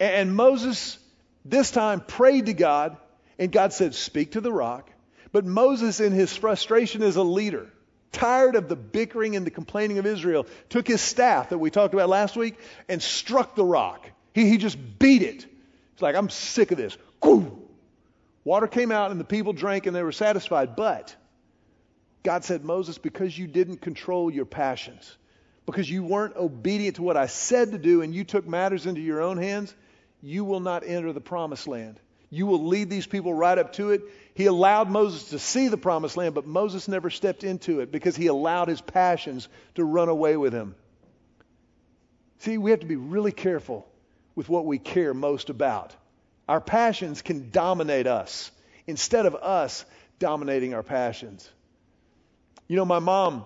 And 0.00 0.34
Moses, 0.34 0.98
this 1.44 1.70
time, 1.70 2.00
prayed 2.00 2.46
to 2.46 2.52
God, 2.52 2.96
and 3.38 3.52
God 3.52 3.72
said, 3.72 3.94
Speak 3.94 4.32
to 4.32 4.40
the 4.40 4.50
rock. 4.50 4.90
But 5.30 5.44
Moses, 5.44 6.00
in 6.00 6.10
his 6.10 6.36
frustration 6.36 7.04
as 7.04 7.14
a 7.14 7.22
leader, 7.22 7.72
tired 8.10 8.56
of 8.56 8.68
the 8.68 8.74
bickering 8.74 9.36
and 9.36 9.46
the 9.46 9.52
complaining 9.52 9.98
of 9.98 10.06
Israel, 10.06 10.44
took 10.68 10.88
his 10.88 11.00
staff 11.00 11.50
that 11.50 11.58
we 11.58 11.70
talked 11.70 11.94
about 11.94 12.08
last 12.08 12.36
week 12.36 12.56
and 12.88 13.00
struck 13.00 13.54
the 13.54 13.64
rock. 13.64 14.04
He, 14.32 14.50
he 14.50 14.58
just 14.58 14.76
beat 14.98 15.22
it. 15.22 15.46
It's 15.92 16.02
like, 16.02 16.16
I'm 16.16 16.28
sick 16.28 16.72
of 16.72 16.78
this. 16.78 16.98
Water 18.42 18.66
came 18.66 18.90
out 18.90 19.12
and 19.12 19.20
the 19.20 19.24
people 19.24 19.52
drank 19.52 19.86
and 19.86 19.94
they 19.94 20.02
were 20.02 20.10
satisfied. 20.10 20.74
But 20.74 21.14
God 22.24 22.42
said, 22.42 22.64
Moses, 22.64 22.98
because 22.98 23.38
you 23.38 23.46
didn't 23.46 23.82
control 23.82 24.30
your 24.30 24.46
passions, 24.46 25.16
because 25.66 25.88
you 25.88 26.02
weren't 26.02 26.36
obedient 26.36 26.96
to 26.96 27.02
what 27.02 27.16
I 27.18 27.26
said 27.26 27.72
to 27.72 27.78
do 27.78 28.02
and 28.02 28.14
you 28.14 28.24
took 28.24 28.48
matters 28.48 28.86
into 28.86 29.02
your 29.02 29.22
own 29.22 29.36
hands, 29.36 29.74
you 30.22 30.44
will 30.44 30.60
not 30.60 30.82
enter 30.86 31.12
the 31.12 31.20
promised 31.20 31.68
land. 31.68 32.00
You 32.30 32.46
will 32.46 32.64
lead 32.64 32.90
these 32.90 33.06
people 33.06 33.32
right 33.32 33.56
up 33.56 33.74
to 33.74 33.90
it. 33.90 34.02
He 34.34 34.46
allowed 34.46 34.88
Moses 34.88 35.30
to 35.30 35.38
see 35.38 35.68
the 35.68 35.76
promised 35.76 36.16
land, 36.16 36.34
but 36.34 36.46
Moses 36.46 36.88
never 36.88 37.10
stepped 37.10 37.44
into 37.44 37.80
it 37.80 37.92
because 37.92 38.16
he 38.16 38.26
allowed 38.26 38.68
his 38.68 38.80
passions 38.80 39.48
to 39.74 39.84
run 39.84 40.08
away 40.08 40.36
with 40.36 40.52
him. 40.52 40.74
See, 42.38 42.58
we 42.58 42.70
have 42.72 42.80
to 42.80 42.86
be 42.86 42.96
really 42.96 43.32
careful 43.32 43.86
with 44.34 44.48
what 44.48 44.66
we 44.66 44.78
care 44.78 45.14
most 45.14 45.50
about. 45.50 45.94
Our 46.48 46.60
passions 46.60 47.22
can 47.22 47.50
dominate 47.50 48.06
us 48.06 48.50
instead 48.86 49.26
of 49.26 49.34
us 49.34 49.84
dominating 50.18 50.74
our 50.74 50.82
passions. 50.82 51.48
You 52.66 52.76
know, 52.76 52.84
my 52.84 52.98
mom 52.98 53.44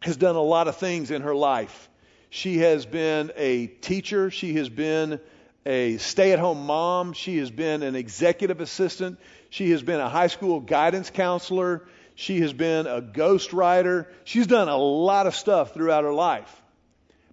has 0.00 0.16
done 0.16 0.36
a 0.36 0.42
lot 0.42 0.68
of 0.68 0.76
things 0.76 1.10
in 1.10 1.22
her 1.22 1.34
life. 1.34 1.88
She 2.30 2.58
has 2.58 2.86
been 2.86 3.32
a 3.36 3.66
teacher, 3.66 4.30
she 4.30 4.54
has 4.54 4.68
been 4.68 5.20
a 5.66 5.98
stay 5.98 6.32
at 6.32 6.38
home 6.38 6.66
mom, 6.66 7.12
she 7.12 7.38
has 7.38 7.50
been 7.50 7.82
an 7.82 7.94
executive 7.94 8.60
assistant, 8.60 9.18
she 9.50 9.70
has 9.70 9.82
been 9.82 10.00
a 10.00 10.08
high 10.08 10.28
school 10.28 10.60
guidance 10.60 11.10
counselor, 11.10 11.86
she 12.20 12.40
has 12.40 12.52
been 12.52 12.86
a 12.86 13.00
ghostwriter. 13.00 14.06
She's 14.24 14.46
done 14.46 14.68
a 14.68 14.76
lot 14.76 15.26
of 15.26 15.34
stuff 15.34 15.72
throughout 15.72 16.04
her 16.04 16.12
life. 16.12 16.54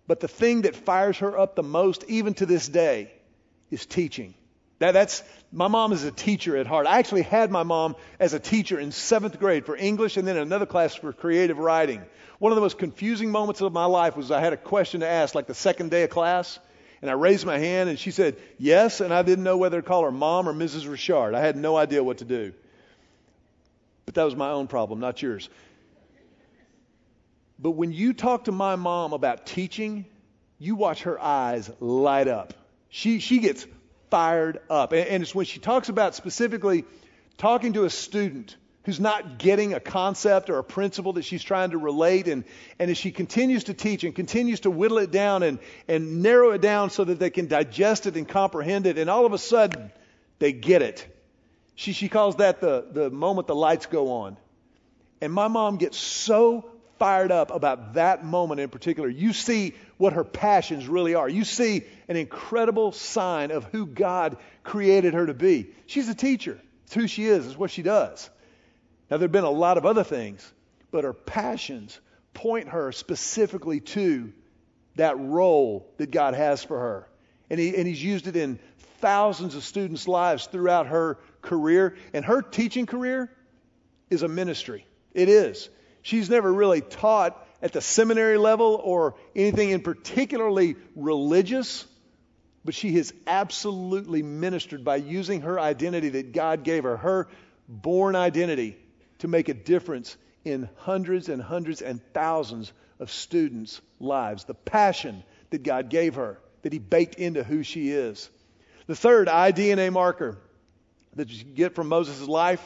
But 0.08 0.22
the 0.22 0.30
thing 0.30 0.62
that 0.62 0.78
fires 0.78 1.18
her 1.18 1.38
up 1.38 1.58
the 1.58 1.64
most, 1.64 2.06
even 2.08 2.34
to 2.36 2.46
this 2.46 2.70
day, 2.70 3.12
is 3.70 3.86
teaching. 3.86 4.34
That, 4.80 4.92
that's 4.92 5.24
my 5.52 5.68
mom 5.68 5.92
is 5.92 6.04
a 6.04 6.12
teacher 6.12 6.56
at 6.58 6.68
heart. 6.68 6.86
I 6.86 7.00
actually 7.00 7.24
had 7.24 7.50
my 7.50 7.64
mom 7.64 7.96
as 8.20 8.34
a 8.34 8.40
teacher 8.40 8.80
in 8.80 8.92
seventh 8.92 9.40
grade 9.40 9.66
for 9.66 9.76
English 9.76 10.18
and 10.18 10.28
then 10.28 10.38
another 10.38 10.66
class 10.66 10.94
for 10.94 11.14
creative 11.14 11.58
writing. 11.58 12.04
One 12.40 12.52
of 12.52 12.56
the 12.56 12.62
most 12.62 12.78
confusing 12.78 13.32
moments 13.32 13.62
of 13.62 13.74
my 13.74 13.86
life 13.86 14.16
was 14.16 14.30
I 14.30 14.40
had 14.40 14.54
a 14.54 14.58
question 14.58 15.00
to 15.00 15.08
ask, 15.08 15.34
like 15.34 15.48
the 15.48 15.56
second 15.56 15.90
day 15.90 16.04
of 16.04 16.12
class, 16.12 16.60
and 17.02 17.10
I 17.10 17.16
raised 17.16 17.46
my 17.46 17.58
hand 17.58 17.90
and 17.90 17.98
she 17.98 18.12
said 18.12 18.38
yes, 18.60 19.02
and 19.02 19.12
I 19.12 19.24
didn't 19.24 19.44
know 19.44 19.58
whether 19.58 19.82
to 19.82 19.88
call 19.88 20.04
her 20.04 20.12
mom 20.12 20.48
or 20.48 20.54
Mrs. 20.54 20.90
Richard. 20.90 21.34
I 21.34 21.40
had 21.40 21.56
no 21.56 21.76
idea 21.76 22.04
what 22.04 22.20
to 22.20 22.26
do. 22.26 22.54
But 24.06 24.16
that 24.16 24.24
was 24.24 24.36
my 24.36 24.52
own 24.52 24.68
problem, 24.68 25.00
not 25.00 25.22
yours. 25.22 25.50
But 27.60 27.72
when 27.72 27.92
you 27.92 28.14
talk 28.14 28.44
to 28.44 28.52
my 28.52 28.76
mom 28.76 29.14
about 29.14 29.48
teaching, 29.48 30.06
you 30.60 30.76
watch 30.76 31.04
her 31.04 31.20
eyes 31.20 31.72
light 31.80 32.28
up. 32.28 32.54
She, 32.90 33.20
she 33.20 33.40
gets 33.40 33.66
fired 34.10 34.60
up. 34.70 34.94
And, 34.94 35.24
it's 35.24 35.36
when 35.36 35.46
she 35.46 35.60
talks 35.60 35.90
about 35.90 36.16
specifically 36.16 36.86
talking 37.38 37.74
to 37.74 37.86
a 37.86 37.90
student 37.90 38.56
who's 38.84 39.00
not 39.00 39.38
getting 39.38 39.74
a 39.74 39.80
concept 39.80 40.50
or 40.50 40.60
a 40.60 40.64
principle 40.64 41.14
that 41.14 41.24
she's 41.24 41.44
trying 41.44 41.72
to 41.72 41.78
relate. 41.78 42.28
And, 42.28 42.46
and 42.80 42.90
as 42.90 42.98
she 42.98 43.12
continues 43.12 43.66
to 43.66 43.74
teach 43.74 44.04
and 44.04 44.16
continues 44.16 44.62
to 44.62 44.72
whittle 44.72 45.00
it 45.00 45.12
down 45.12 45.44
and, 45.44 45.60
and 45.88 46.24
narrow 46.24 46.52
it 46.52 46.62
down 46.62 46.90
so 46.90 47.04
that 47.04 47.20
they 47.20 47.30
can 47.30 47.48
digest 47.48 48.06
it 48.06 48.16
and 48.16 48.28
comprehend 48.28 48.88
it, 48.88 48.98
and 48.98 49.10
all 49.10 49.26
of 49.26 49.34
a 49.34 49.38
sudden 49.38 49.92
they 50.40 50.54
get 50.54 50.82
it. 50.82 51.06
She, 51.76 51.92
she 51.92 52.08
calls 52.08 52.38
that 52.38 52.62
the, 52.62 52.86
the 52.90 53.10
moment 53.10 53.48
the 53.48 53.56
lights 53.56 53.88
go 53.88 54.12
on. 54.12 54.38
And 55.20 55.34
my 55.34 55.48
mom 55.48 55.78
gets 55.78 55.98
so 55.98 56.70
fired 57.00 57.32
up 57.32 57.52
about 57.52 57.94
that 57.94 58.26
moment 58.26 58.60
in 58.60 58.70
particular. 58.70 59.10
You 59.10 59.34
see 59.34 59.74
what 59.98 60.14
her 60.14 60.24
passions 60.24 60.88
really 60.88 61.16
are. 61.16 61.30
You 61.30 61.44
see 61.44 61.84
an 62.08 62.16
incredible 62.16 62.92
sign 62.92 63.52
of 63.52 63.66
who 63.66 63.86
God 63.86 64.38
created 64.64 65.14
her 65.14 65.26
to 65.26 65.34
be. 65.34 65.70
She's 65.86 66.10
a 66.10 66.16
teacher. 66.16 66.60
It's 66.86 66.94
who 66.94 67.08
she 67.08 67.26
is, 67.26 67.46
it's 67.46 67.58
what 67.58 67.72
she 67.72 67.82
does. 67.82 68.30
Now, 69.10 69.18
there 69.18 69.26
have 69.26 69.32
been 69.32 69.44
a 69.44 69.50
lot 69.50 69.78
of 69.78 69.86
other 69.86 70.04
things, 70.04 70.52
but 70.92 71.04
her 71.04 71.14
passions 71.14 72.00
point 72.34 72.70
her 72.70 72.92
specifically 72.92 73.80
to 73.80 74.32
that 74.96 75.20
role 75.20 75.90
that 75.98 76.12
God 76.12 76.34
has 76.34 76.64
for 76.64 76.80
her. 76.80 77.10
And, 77.50 77.60
he, 77.60 77.76
and 77.76 77.88
He's 77.88 78.04
used 78.04 78.28
it 78.28 78.36
in 78.36 78.60
thousands 79.00 79.56
of 79.56 79.64
students' 79.64 80.08
lives 80.08 80.48
throughout 80.48 80.88
her 80.88 81.20
career. 81.42 81.96
And 82.14 82.26
her 82.26 82.42
teaching 82.42 82.86
career 82.86 83.32
is 84.10 84.24
a 84.24 84.28
ministry. 84.28 84.86
It 85.14 85.30
is. 85.30 85.70
She's 86.08 86.30
never 86.30 86.54
really 86.54 86.80
taught 86.80 87.46
at 87.62 87.74
the 87.74 87.82
seminary 87.82 88.38
level 88.38 88.80
or 88.82 89.16
anything 89.36 89.72
in 89.72 89.82
particularly 89.82 90.78
religious, 90.96 91.86
but 92.64 92.74
she 92.74 92.94
has 92.94 93.14
absolutely 93.28 94.24
ministered 94.24 94.86
by 94.86 94.96
using 94.96 95.42
her 95.42 95.60
identity 95.60 96.08
that 96.08 96.32
God 96.32 96.64
gave 96.64 96.86
her, 96.86 96.96
her 96.96 97.28
born 97.68 98.16
identity, 98.16 98.78
to 99.18 99.28
make 99.28 99.50
a 99.50 99.54
difference 99.54 100.16
in 100.46 100.70
hundreds 100.78 101.28
and 101.28 101.42
hundreds 101.42 101.82
and 101.82 102.00
thousands 102.14 102.72
of 103.02 103.12
students' 103.12 103.82
lives. 104.00 104.46
The 104.46 104.54
passion 104.54 105.26
that 105.50 105.62
God 105.62 105.90
gave 105.90 106.16
her, 106.16 106.40
that 106.62 106.72
He 106.72 106.80
baked 106.80 107.16
into 107.16 107.44
who 107.44 107.64
she 107.64 107.90
is. 107.92 108.30
The 108.86 108.96
third 108.96 109.28
iDNA 109.28 109.92
marker 109.92 110.38
that 111.18 111.28
you 111.28 111.44
get 111.44 111.76
from 111.76 111.90
Moses' 111.90 112.26
life 112.30 112.66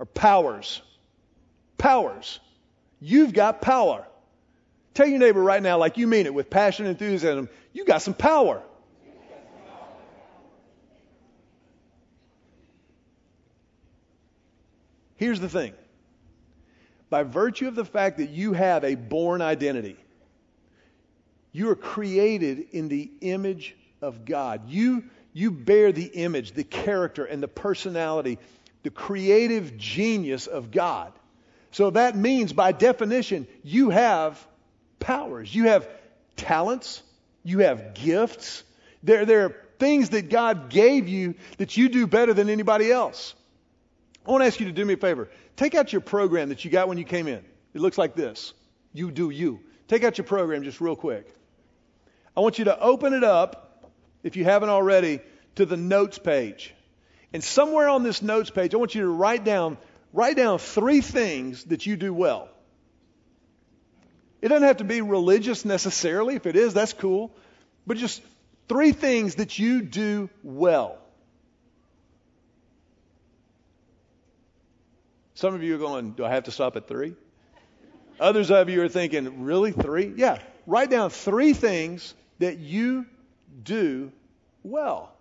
are 0.00 0.06
powers. 0.06 0.80
Powers. 1.76 2.40
You've 3.04 3.32
got 3.32 3.60
power. 3.60 4.06
Tell 4.94 5.08
your 5.08 5.18
neighbor 5.18 5.42
right 5.42 5.60
now, 5.60 5.76
like 5.76 5.96
you 5.96 6.06
mean 6.06 6.26
it, 6.26 6.32
with 6.32 6.48
passion 6.48 6.86
and 6.86 7.00
enthusiasm, 7.00 7.48
you 7.72 7.84
got 7.84 8.00
some 8.00 8.14
power. 8.14 8.62
Here's 15.16 15.40
the 15.40 15.48
thing 15.48 15.74
by 17.10 17.24
virtue 17.24 17.66
of 17.66 17.74
the 17.74 17.84
fact 17.84 18.18
that 18.18 18.30
you 18.30 18.52
have 18.52 18.84
a 18.84 18.94
born 18.94 19.42
identity, 19.42 19.96
you 21.50 21.70
are 21.70 21.76
created 21.76 22.66
in 22.70 22.88
the 22.88 23.10
image 23.20 23.76
of 24.00 24.24
God. 24.24 24.68
You, 24.68 25.04
you 25.32 25.50
bear 25.50 25.90
the 25.90 26.06
image, 26.06 26.52
the 26.52 26.64
character, 26.64 27.24
and 27.24 27.42
the 27.42 27.48
personality, 27.48 28.38
the 28.84 28.90
creative 28.90 29.76
genius 29.76 30.46
of 30.46 30.70
God. 30.70 31.12
So 31.72 31.90
that 31.90 32.16
means, 32.16 32.52
by 32.52 32.72
definition, 32.72 33.48
you 33.62 33.90
have 33.90 34.44
powers. 35.00 35.52
You 35.54 35.64
have 35.64 35.88
talents. 36.36 37.02
You 37.42 37.60
have 37.60 37.94
gifts. 37.94 38.62
There, 39.02 39.24
there 39.24 39.44
are 39.46 39.56
things 39.78 40.10
that 40.10 40.28
God 40.30 40.70
gave 40.70 41.08
you 41.08 41.34
that 41.58 41.76
you 41.76 41.88
do 41.88 42.06
better 42.06 42.34
than 42.34 42.48
anybody 42.48 42.92
else. 42.92 43.34
I 44.24 44.30
want 44.30 44.42
to 44.42 44.46
ask 44.46 44.60
you 44.60 44.66
to 44.66 44.72
do 44.72 44.84
me 44.84 44.94
a 44.94 44.96
favor. 44.96 45.28
Take 45.56 45.74
out 45.74 45.92
your 45.92 46.02
program 46.02 46.50
that 46.50 46.64
you 46.64 46.70
got 46.70 46.88
when 46.88 46.98
you 46.98 47.04
came 47.04 47.26
in. 47.26 47.44
It 47.74 47.80
looks 47.80 47.98
like 47.98 48.14
this. 48.14 48.52
You 48.92 49.10
do 49.10 49.30
you. 49.30 49.60
Take 49.88 50.04
out 50.04 50.18
your 50.18 50.26
program 50.26 50.62
just 50.62 50.80
real 50.80 50.94
quick. 50.94 51.34
I 52.36 52.40
want 52.40 52.58
you 52.58 52.66
to 52.66 52.78
open 52.80 53.12
it 53.14 53.24
up, 53.24 53.90
if 54.22 54.36
you 54.36 54.44
haven't 54.44 54.68
already, 54.68 55.20
to 55.56 55.66
the 55.66 55.76
notes 55.76 56.18
page. 56.18 56.74
And 57.32 57.42
somewhere 57.42 57.88
on 57.88 58.02
this 58.02 58.22
notes 58.22 58.50
page, 58.50 58.74
I 58.74 58.76
want 58.76 58.94
you 58.94 59.02
to 59.02 59.08
write 59.08 59.42
down 59.44 59.78
write 60.12 60.36
down 60.36 60.58
three 60.58 61.00
things 61.00 61.64
that 61.64 61.86
you 61.86 61.96
do 61.96 62.12
well. 62.12 62.48
It 64.40 64.48
doesn't 64.48 64.66
have 64.66 64.78
to 64.78 64.84
be 64.84 65.00
religious 65.00 65.64
necessarily. 65.64 66.34
If 66.34 66.46
it 66.46 66.56
is, 66.56 66.74
that's 66.74 66.92
cool. 66.92 67.30
But 67.86 67.96
just 67.96 68.22
three 68.68 68.92
things 68.92 69.36
that 69.36 69.58
you 69.58 69.82
do 69.82 70.28
well. 70.42 70.98
Some 75.34 75.54
of 75.54 75.62
you 75.62 75.74
are 75.74 75.78
going, 75.78 76.12
Do 76.12 76.24
I 76.24 76.30
have 76.30 76.44
to 76.44 76.50
stop 76.50 76.76
at 76.76 76.88
three? 76.88 77.14
Others 78.20 78.50
of 78.50 78.68
you 78.68 78.82
are 78.82 78.88
thinking, 78.88 79.44
Really? 79.44 79.72
Three? 79.72 80.12
Yeah. 80.16 80.38
Write 80.66 80.90
down 80.90 81.10
three 81.10 81.52
things 81.52 82.14
that 82.38 82.58
you 82.58 83.06
do 83.62 84.12
well. 84.62 85.12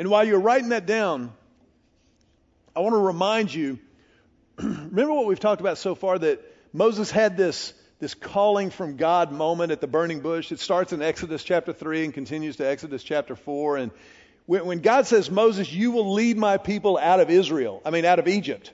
And 0.00 0.08
while 0.08 0.24
you're 0.24 0.40
writing 0.40 0.70
that 0.70 0.86
down, 0.86 1.30
I 2.74 2.80
want 2.80 2.94
to 2.94 3.00
remind 3.00 3.52
you 3.52 3.78
remember 4.56 5.12
what 5.12 5.26
we've 5.26 5.38
talked 5.38 5.60
about 5.60 5.76
so 5.76 5.94
far 5.94 6.18
that 6.18 6.40
Moses 6.72 7.10
had 7.10 7.36
this, 7.36 7.74
this 7.98 8.14
calling 8.14 8.70
from 8.70 8.96
God 8.96 9.30
moment 9.30 9.72
at 9.72 9.82
the 9.82 9.86
burning 9.86 10.20
bush. 10.20 10.52
It 10.52 10.58
starts 10.58 10.94
in 10.94 11.02
Exodus 11.02 11.44
chapter 11.44 11.74
3 11.74 12.06
and 12.06 12.14
continues 12.14 12.56
to 12.56 12.66
Exodus 12.66 13.02
chapter 13.02 13.36
4. 13.36 13.76
And 13.76 13.90
when, 14.46 14.64
when 14.64 14.80
God 14.80 15.06
says, 15.06 15.30
Moses, 15.30 15.70
you 15.70 15.90
will 15.90 16.14
lead 16.14 16.38
my 16.38 16.56
people 16.56 16.96
out 16.96 17.20
of 17.20 17.28
Israel, 17.28 17.82
I 17.84 17.90
mean, 17.90 18.06
out 18.06 18.18
of 18.18 18.26
Egypt, 18.26 18.72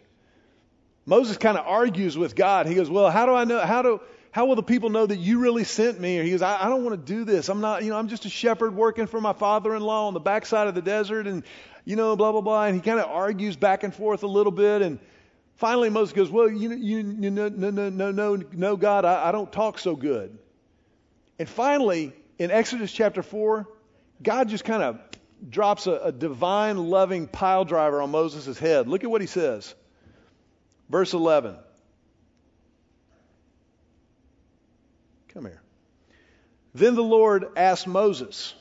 Moses 1.06 1.38
kind 1.38 1.58
of 1.58 1.66
argues 1.66 2.16
with 2.16 2.36
God. 2.36 2.66
He 2.66 2.76
goes, 2.76 2.88
Well, 2.88 3.10
how 3.10 3.26
do 3.26 3.34
I 3.34 3.42
know? 3.42 3.66
How 3.66 3.82
do, 3.82 4.00
how 4.36 4.44
will 4.44 4.54
the 4.54 4.62
people 4.62 4.90
know 4.90 5.06
that 5.06 5.16
you 5.16 5.38
really 5.38 5.64
sent 5.64 5.98
me? 5.98 6.18
Or 6.18 6.22
he 6.22 6.30
goes, 6.30 6.42
I, 6.42 6.66
I 6.66 6.68
don't 6.68 6.84
want 6.84 7.06
to 7.06 7.14
do 7.14 7.24
this. 7.24 7.48
I'm 7.48 7.62
not, 7.62 7.82
you 7.82 7.88
know, 7.88 7.96
I'm 7.96 8.08
just 8.08 8.26
a 8.26 8.28
shepherd 8.28 8.76
working 8.76 9.06
for 9.06 9.18
my 9.18 9.32
father-in-law 9.32 10.08
on 10.08 10.12
the 10.12 10.20
backside 10.20 10.68
of 10.68 10.74
the 10.74 10.82
desert 10.82 11.26
and, 11.26 11.42
you 11.86 11.96
know, 11.96 12.16
blah, 12.16 12.32
blah, 12.32 12.42
blah. 12.42 12.64
And 12.64 12.74
he 12.74 12.82
kind 12.82 13.00
of 13.00 13.06
argues 13.06 13.56
back 13.56 13.82
and 13.82 13.94
forth 13.94 14.24
a 14.24 14.26
little 14.26 14.52
bit. 14.52 14.82
And 14.82 14.98
finally 15.54 15.88
Moses 15.88 16.12
goes, 16.12 16.30
well, 16.30 16.50
you, 16.50 16.70
you, 16.74 16.98
you 16.98 17.30
no, 17.30 17.48
no, 17.48 17.88
no, 17.88 18.10
no, 18.10 18.42
no, 18.52 18.76
God, 18.76 19.06
I, 19.06 19.30
I 19.30 19.32
don't 19.32 19.50
talk 19.50 19.78
so 19.78 19.96
good. 19.96 20.36
And 21.38 21.48
finally, 21.48 22.12
in 22.38 22.50
Exodus 22.50 22.92
chapter 22.92 23.22
4, 23.22 23.66
God 24.22 24.50
just 24.50 24.64
kind 24.66 24.82
of 24.82 25.00
drops 25.48 25.86
a, 25.86 25.92
a 25.92 26.12
divine 26.12 26.76
loving 26.76 27.26
pile 27.26 27.64
driver 27.64 28.02
on 28.02 28.10
Moses' 28.10 28.58
head. 28.58 28.86
Look 28.86 29.02
at 29.02 29.10
what 29.10 29.22
he 29.22 29.28
says. 29.28 29.74
Verse 30.90 31.14
11. 31.14 31.56
Come 35.36 35.44
here. 35.44 35.60
Then 36.72 36.94
the 36.94 37.02
Lord 37.02 37.44
asked 37.56 37.86
Moses, 37.86 38.54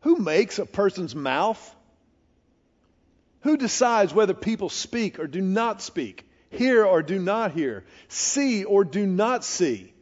Who 0.00 0.16
makes 0.16 0.58
a 0.58 0.64
person's 0.64 1.14
mouth? 1.14 1.76
Who 3.40 3.58
decides 3.58 4.14
whether 4.14 4.32
people 4.32 4.70
speak 4.70 5.18
or 5.18 5.26
do 5.26 5.42
not 5.42 5.82
speak, 5.82 6.26
hear 6.48 6.86
or 6.86 7.02
do 7.02 7.18
not 7.18 7.52
hear, 7.52 7.84
see 8.08 8.64
or 8.64 8.84
do 8.84 9.06
not 9.06 9.44
see? 9.44 9.92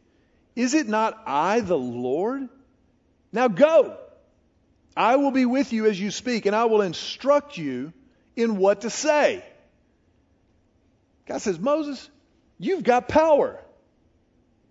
Is 0.55 0.73
it 0.75 0.87
not 0.87 1.21
I, 1.27 1.59
the 1.59 1.77
Lord? 1.77 2.47
Now 3.33 3.49
go. 3.49 3.97
I 4.95 5.17
will 5.17 5.31
be 5.31 5.45
with 5.45 5.73
you 5.73 5.87
as 5.87 5.99
you 5.99 6.09
speak, 6.09 6.45
and 6.45 6.55
I 6.55 6.65
will 6.65 6.83
instruct 6.83 7.57
you 7.57 7.91
in 8.37 8.55
what 8.55 8.81
to 8.81 8.89
say. 8.89 9.43
God 11.25 11.39
says, 11.39 11.59
Moses, 11.59 12.09
you've 12.59 12.83
got 12.83 13.09
power. 13.09 13.59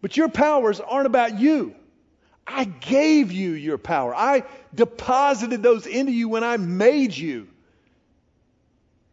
But 0.05 0.19
your 0.19 0.29
powers 0.29 0.81
aren't 0.81 1.07
about 1.07 1.41
you. 1.41 1.75
I 2.47 2.65
gave 2.65 3.33
you 3.33 3.53
your 3.53 3.79
power. 3.79 4.15
I 4.15 4.45
deposited 4.75 5.63
those 5.63 5.87
into 5.87 6.13
you 6.13 6.29
when 6.29 6.45
I 6.45 6.59
made 6.59 7.17
you. 7.17 7.49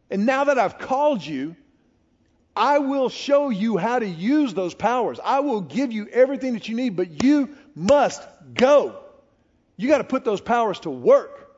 And 0.09 0.25
now 0.25 0.43
that 0.43 0.59
I've 0.59 0.77
called 0.77 1.25
you, 1.25 1.55
I 2.57 2.79
will 2.79 3.07
show 3.07 3.47
you 3.47 3.77
how 3.77 3.99
to 3.99 4.05
use 4.05 4.53
those 4.53 4.73
powers. 4.73 5.17
I 5.23 5.39
will 5.39 5.61
give 5.61 5.93
you 5.93 6.09
everything 6.09 6.55
that 6.55 6.67
you 6.67 6.75
need, 6.75 6.97
but 6.97 7.23
you 7.23 7.55
must 7.73 8.21
go. 8.53 9.01
You 9.77 9.87
got 9.87 9.99
to 9.99 10.03
put 10.03 10.25
those 10.25 10.41
powers 10.41 10.81
to 10.81 10.89
work. 10.89 11.55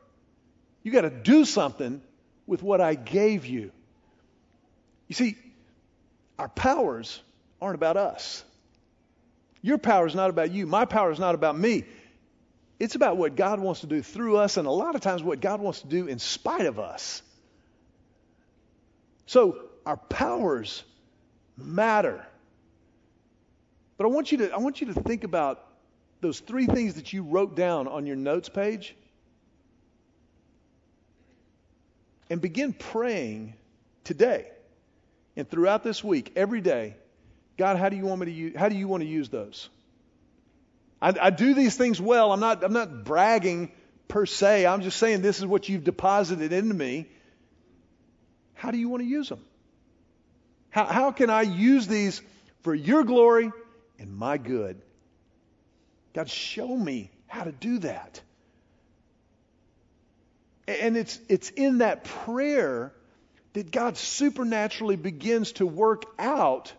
You 0.83 0.91
got 0.91 1.01
to 1.01 1.09
do 1.09 1.43
something 1.43 2.03
with 2.45 2.61
what 2.61 2.81
I 2.81 2.93
gave 2.93 3.47
you. 3.47 3.71
You 5.07 5.15
see, 5.15 5.37
our 6.37 6.49
powers 6.49 7.19
aren't 7.59 7.73
about 7.73 7.97
us. 7.97 8.45
Your 9.63 9.77
power 9.79 10.05
is 10.05 10.13
not 10.13 10.29
about 10.29 10.51
you. 10.51 10.67
My 10.67 10.85
power 10.85 11.09
is 11.09 11.19
not 11.19 11.33
about 11.33 11.57
me. 11.57 11.85
It's 12.79 12.95
about 12.95 13.15
what 13.15 13.35
God 13.35 13.61
wants 13.61 13.79
to 13.79 13.87
do 13.87 14.01
through 14.03 14.37
us, 14.37 14.57
and 14.57 14.67
a 14.67 14.71
lot 14.71 14.93
of 14.93 15.01
times 15.01 15.23
what 15.23 15.39
God 15.39 15.61
wants 15.61 15.81
to 15.81 15.87
do 15.87 16.05
in 16.07 16.19
spite 16.19 16.65
of 16.65 16.79
us. 16.79 17.23
So 19.25 19.57
our 19.85 19.95
powers 19.95 20.83
matter. 21.57 22.25
But 23.97 24.05
I 24.05 24.07
want 24.09 24.33
you 24.33 24.39
to 24.39 24.51
I 24.51 24.57
want 24.57 24.81
you 24.81 24.93
to 24.93 25.01
think 25.01 25.23
about 25.23 25.65
those 26.19 26.41
three 26.41 26.65
things 26.65 26.95
that 26.95 27.13
you 27.13 27.23
wrote 27.23 27.55
down 27.55 27.87
on 27.87 28.05
your 28.05 28.17
notes 28.17 28.49
page 28.49 28.95
and 32.29 32.41
begin 32.41 32.73
praying 32.73 33.53
today 34.03 34.47
and 35.35 35.49
throughout 35.49 35.83
this 35.83 36.03
week 36.03 36.33
every 36.35 36.59
day 36.61 36.95
God 37.57 37.77
how 37.77 37.89
do 37.89 37.95
you 37.95 38.05
want 38.05 38.21
me 38.21 38.25
to 38.25 38.31
use, 38.31 38.55
how 38.55 38.69
do 38.69 38.75
you 38.75 38.87
want 38.87 39.03
to 39.03 39.09
use 39.09 39.29
those? 39.29 39.69
I, 41.01 41.13
I 41.21 41.29
do 41.29 41.53
these 41.53 41.75
things 41.75 42.01
well. 42.01 42.31
I'm 42.31 42.39
not 42.39 42.63
I'm 42.63 42.73
not 42.73 43.03
bragging 43.03 43.71
per 44.07 44.25
se. 44.25 44.65
I'm 44.65 44.81
just 44.81 44.97
saying 44.97 45.21
this 45.21 45.39
is 45.39 45.45
what 45.45 45.69
you've 45.69 45.83
deposited 45.83 46.53
into 46.53 46.73
me. 46.73 47.07
How 48.53 48.71
do 48.71 48.77
you 48.77 48.89
want 48.89 49.03
to 49.03 49.07
use 49.07 49.29
them 49.29 49.43
how, 50.73 50.85
how 50.85 51.11
can 51.11 51.29
I 51.29 51.43
use 51.43 51.85
these 51.85 52.19
for 52.63 52.73
your 52.73 53.03
glory 53.03 53.51
and 53.99 54.17
my 54.17 54.39
good? 54.39 54.81
God, 56.15 56.27
show 56.27 56.67
me 56.67 57.11
how 57.27 57.43
to 57.43 57.51
do 57.51 57.77
that. 57.79 58.19
And 60.67 60.97
it's, 60.97 61.19
it's 61.29 61.51
in 61.51 61.79
that 61.79 62.05
prayer 62.05 62.91
that 63.53 63.71
God 63.71 63.97
supernaturally 63.97 64.95
begins 64.95 65.51
to 65.53 65.67
work 65.67 66.05
out 66.17 66.73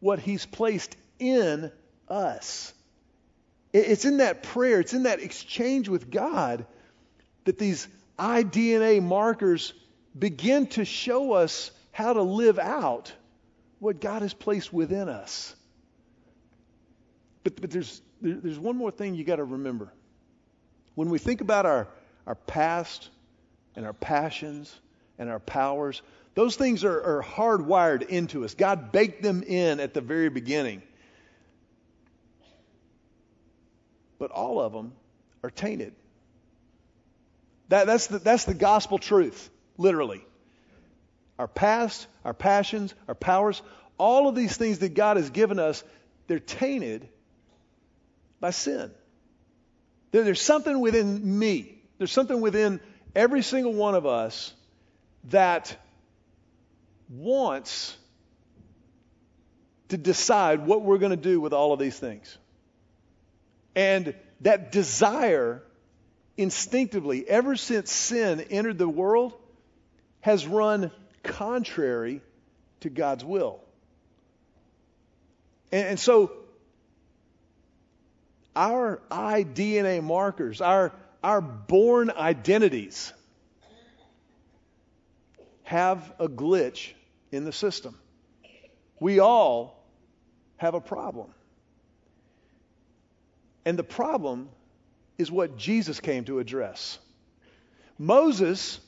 what 0.00 0.18
He's 0.18 0.46
placed 0.46 0.96
in 1.18 1.70
us. 2.08 2.72
It's 3.72 4.04
in 4.04 4.18
that 4.18 4.42
prayer, 4.42 4.80
it's 4.80 4.94
in 4.94 5.04
that 5.04 5.20
exchange 5.20 5.88
with 5.88 6.10
God 6.10 6.66
that 7.44 7.58
these 7.58 7.88
iDNA 8.18 9.02
markers 9.02 9.72
begin 10.18 10.66
to 10.68 10.84
show 10.84 11.32
us 11.32 11.70
how 11.92 12.12
to 12.12 12.22
live 12.22 12.58
out 12.58 13.12
what 13.78 14.00
God 14.00 14.22
has 14.22 14.32
placed 14.32 14.72
within 14.72 15.08
us. 15.08 15.54
But, 17.44 17.60
but 17.60 17.70
there's, 17.70 18.00
there's 18.20 18.58
one 18.58 18.76
more 18.76 18.90
thing 18.90 19.14
you 19.14 19.24
got 19.24 19.36
to 19.36 19.44
remember. 19.44 19.92
When 20.94 21.10
we 21.10 21.18
think 21.18 21.42
about 21.42 21.66
our, 21.66 21.86
our 22.26 22.34
past 22.34 23.10
and 23.76 23.84
our 23.84 23.92
passions 23.92 24.74
and 25.18 25.28
our 25.28 25.38
powers, 25.38 26.02
those 26.36 26.54
things 26.54 26.84
are, 26.84 27.18
are 27.18 27.24
hardwired 27.24 28.06
into 28.06 28.44
us. 28.44 28.54
God 28.54 28.92
baked 28.92 29.22
them 29.22 29.42
in 29.42 29.80
at 29.80 29.94
the 29.94 30.02
very 30.02 30.28
beginning. 30.28 30.82
But 34.18 34.30
all 34.30 34.60
of 34.60 34.72
them 34.72 34.92
are 35.42 35.50
tainted. 35.50 35.94
That, 37.70 37.86
that's, 37.86 38.08
the, 38.08 38.18
that's 38.18 38.44
the 38.44 38.54
gospel 38.54 38.98
truth, 38.98 39.50
literally 39.76 40.24
our 41.38 41.48
past, 41.48 42.06
our 42.24 42.32
passions, 42.32 42.94
our 43.08 43.14
powers, 43.14 43.60
all 43.98 44.28
of 44.28 44.34
these 44.34 44.56
things 44.56 44.78
that 44.78 44.94
God 44.94 45.16
has 45.16 45.28
given 45.30 45.58
us, 45.58 45.84
they're 46.28 46.38
tainted 46.38 47.08
by 48.40 48.50
sin. 48.50 48.90
there's 50.12 50.40
something 50.40 50.80
within 50.80 51.38
me, 51.38 51.78
there's 51.98 52.12
something 52.12 52.40
within 52.40 52.80
every 53.14 53.42
single 53.42 53.74
one 53.74 53.94
of 53.94 54.06
us 54.06 54.54
that 55.24 55.76
wants 57.08 57.96
to 59.88 59.96
decide 59.96 60.66
what 60.66 60.82
we're 60.82 60.98
going 60.98 61.10
to 61.10 61.16
do 61.16 61.40
with 61.40 61.52
all 61.52 61.72
of 61.72 61.78
these 61.78 61.98
things. 61.98 62.36
And 63.74 64.14
that 64.40 64.72
desire, 64.72 65.62
instinctively, 66.36 67.28
ever 67.28 67.56
since 67.56 67.92
sin 67.92 68.40
entered 68.50 68.78
the 68.78 68.88
world, 68.88 69.34
has 70.20 70.46
run 70.46 70.90
contrary 71.22 72.20
to 72.80 72.90
God's 72.90 73.24
will. 73.24 73.60
And, 75.70 75.88
and 75.88 76.00
so, 76.00 76.32
our 78.54 79.02
iDNA 79.10 80.02
markers, 80.02 80.60
our, 80.60 80.92
our 81.22 81.40
born 81.40 82.10
identities, 82.10 83.12
have 85.64 86.12
a 86.18 86.28
glitch 86.28 86.92
in 87.32 87.44
the 87.44 87.52
system. 87.52 87.98
We 89.00 89.18
all 89.18 89.84
have 90.56 90.74
a 90.74 90.80
problem. 90.80 91.28
And 93.64 93.78
the 93.78 93.84
problem 93.84 94.48
is 95.18 95.30
what 95.30 95.56
Jesus 95.56 96.00
came 96.00 96.24
to 96.24 96.38
address. 96.38 96.98
Moses 97.98 98.80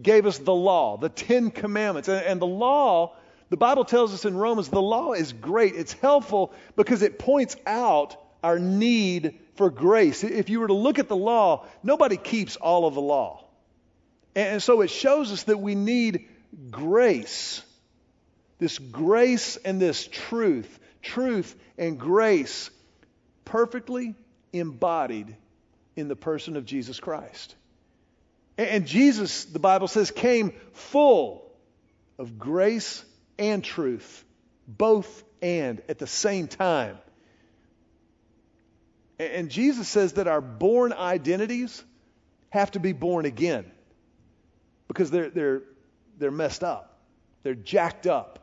gave 0.00 0.26
us 0.26 0.38
the 0.38 0.54
law, 0.54 0.98
the 0.98 1.08
Ten 1.08 1.50
Commandments. 1.50 2.08
And, 2.08 2.40
the 2.40 2.46
law, 2.46 3.16
the 3.48 3.56
Bible 3.56 3.84
tells 3.84 4.12
us 4.12 4.24
in 4.24 4.36
Romans, 4.36 4.68
the 4.68 4.82
law 4.82 5.12
is 5.12 5.32
great. 5.32 5.74
It's 5.74 5.94
helpful 5.94 6.52
because 6.76 7.02
it 7.02 7.18
points 7.18 7.56
out 7.66 8.16
our 8.42 8.58
need 8.58 9.38
for 9.54 9.70
grace. 9.70 10.22
If 10.22 10.50
you 10.50 10.60
were 10.60 10.68
to 10.68 10.74
look 10.74 10.98
at 10.98 11.08
the 11.08 11.16
law, 11.16 11.66
nobody 11.82 12.16
keeps 12.16 12.56
all 12.56 12.86
of 12.86 12.94
the 12.94 13.00
law. 13.00 13.44
And 14.34 14.62
so 14.62 14.82
it 14.82 14.90
shows 14.90 15.32
us 15.32 15.44
that 15.44 15.58
we 15.58 15.74
need 15.74 16.28
grace. 16.70 17.62
This 18.58 18.78
grace 18.78 19.56
and 19.56 19.80
this 19.80 20.06
truth, 20.06 20.78
truth 21.02 21.54
and 21.76 21.98
grace, 21.98 22.70
perfectly 23.44 24.14
embodied 24.52 25.36
in 25.94 26.08
the 26.08 26.16
person 26.16 26.56
of 26.56 26.64
Jesus 26.64 27.00
Christ. 27.00 27.54
And 28.58 28.86
Jesus, 28.86 29.44
the 29.44 29.58
Bible 29.58 29.88
says, 29.88 30.10
came 30.10 30.52
full 30.72 31.50
of 32.18 32.38
grace 32.38 33.04
and 33.38 33.62
truth, 33.62 34.24
both 34.66 35.24
and 35.42 35.82
at 35.88 35.98
the 35.98 36.06
same 36.06 36.48
time. 36.48 36.98
And 39.18 39.50
Jesus 39.50 39.88
says 39.88 40.14
that 40.14 40.26
our 40.26 40.40
born 40.40 40.92
identities 40.92 41.82
have 42.50 42.70
to 42.72 42.80
be 42.80 42.92
born 42.92 43.26
again 43.26 43.70
because 44.88 45.10
they're, 45.10 45.30
they're, 45.30 45.62
they're 46.18 46.30
messed 46.30 46.64
up, 46.64 46.98
they're 47.42 47.54
jacked 47.54 48.06
up. 48.06 48.40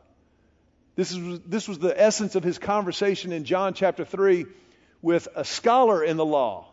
This, 0.96 1.10
is, 1.10 1.40
this 1.40 1.66
was 1.66 1.80
the 1.80 2.00
essence 2.00 2.36
of 2.36 2.44
his 2.44 2.58
conversation 2.58 3.32
in 3.32 3.44
John 3.44 3.74
chapter 3.74 4.04
3 4.04 4.46
with 5.02 5.26
a 5.34 5.44
scholar 5.44 6.04
in 6.04 6.16
the 6.16 6.24
law 6.24 6.68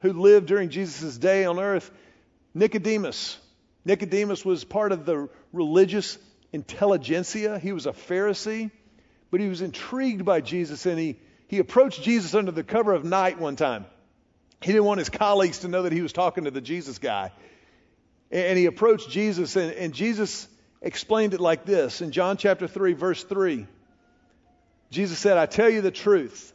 who 0.00 0.12
lived 0.14 0.46
during 0.46 0.70
Jesus' 0.70 1.18
day 1.18 1.44
on 1.44 1.60
earth 1.60 1.90
Nicodemus. 2.54 3.38
Nicodemus 3.84 4.44
was 4.44 4.64
part 4.64 4.92
of 4.92 5.04
the 5.04 5.28
religious 5.52 6.18
intelligentsia. 6.52 7.58
He 7.58 7.72
was 7.72 7.86
a 7.86 7.92
Pharisee, 7.92 8.70
but 9.30 9.40
he 9.40 9.48
was 9.48 9.60
intrigued 9.60 10.24
by 10.24 10.40
Jesus 10.40 10.86
and 10.86 10.98
he, 10.98 11.16
he 11.48 11.58
approached 11.58 12.02
Jesus 12.02 12.34
under 12.34 12.52
the 12.52 12.64
cover 12.64 12.92
of 12.92 13.04
night 13.04 13.38
one 13.38 13.56
time. 13.56 13.86
He 14.62 14.72
didn't 14.72 14.84
want 14.84 14.98
his 14.98 15.10
colleagues 15.10 15.60
to 15.60 15.68
know 15.68 15.82
that 15.82 15.92
he 15.92 16.02
was 16.02 16.12
talking 16.12 16.44
to 16.44 16.50
the 16.50 16.60
Jesus 16.60 16.98
guy. 16.98 17.32
And 18.32 18.58
he 18.58 18.64
approached 18.64 19.10
Jesus, 19.10 19.56
and, 19.56 19.72
and 19.72 19.92
Jesus 19.92 20.48
explained 20.80 21.34
it 21.34 21.40
like 21.40 21.66
this 21.66 22.00
in 22.00 22.12
John 22.12 22.38
chapter 22.38 22.66
3, 22.66 22.94
verse 22.94 23.22
3. 23.22 23.66
Jesus 24.90 25.18
said, 25.18 25.36
I 25.36 25.44
tell 25.44 25.68
you 25.68 25.82
the 25.82 25.90
truth. 25.90 26.52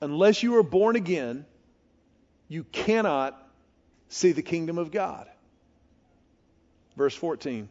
Unless 0.00 0.44
you 0.44 0.56
are 0.56 0.62
born 0.62 0.94
again, 0.94 1.46
you 2.48 2.62
cannot 2.62 3.40
see 4.08 4.32
the 4.32 4.42
kingdom 4.42 4.78
of 4.78 4.92
God. 4.92 5.26
Verse 6.96 7.14
14. 7.14 7.68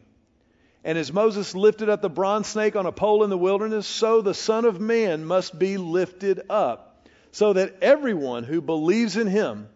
And 0.84 0.98
as 0.98 1.12
Moses 1.12 1.54
lifted 1.54 1.88
up 1.88 2.02
the 2.02 2.10
bronze 2.10 2.46
snake 2.46 2.76
on 2.76 2.86
a 2.86 2.92
pole 2.92 3.24
in 3.24 3.30
the 3.30 3.38
wilderness, 3.38 3.86
so 3.86 4.20
the 4.20 4.34
Son 4.34 4.66
of 4.66 4.80
Man 4.80 5.24
must 5.24 5.58
be 5.58 5.78
lifted 5.78 6.42
up, 6.50 7.08
so 7.32 7.54
that 7.54 7.76
everyone 7.82 8.44
who 8.44 8.60
believes 8.60 9.16
in 9.16 9.26
him 9.26 9.68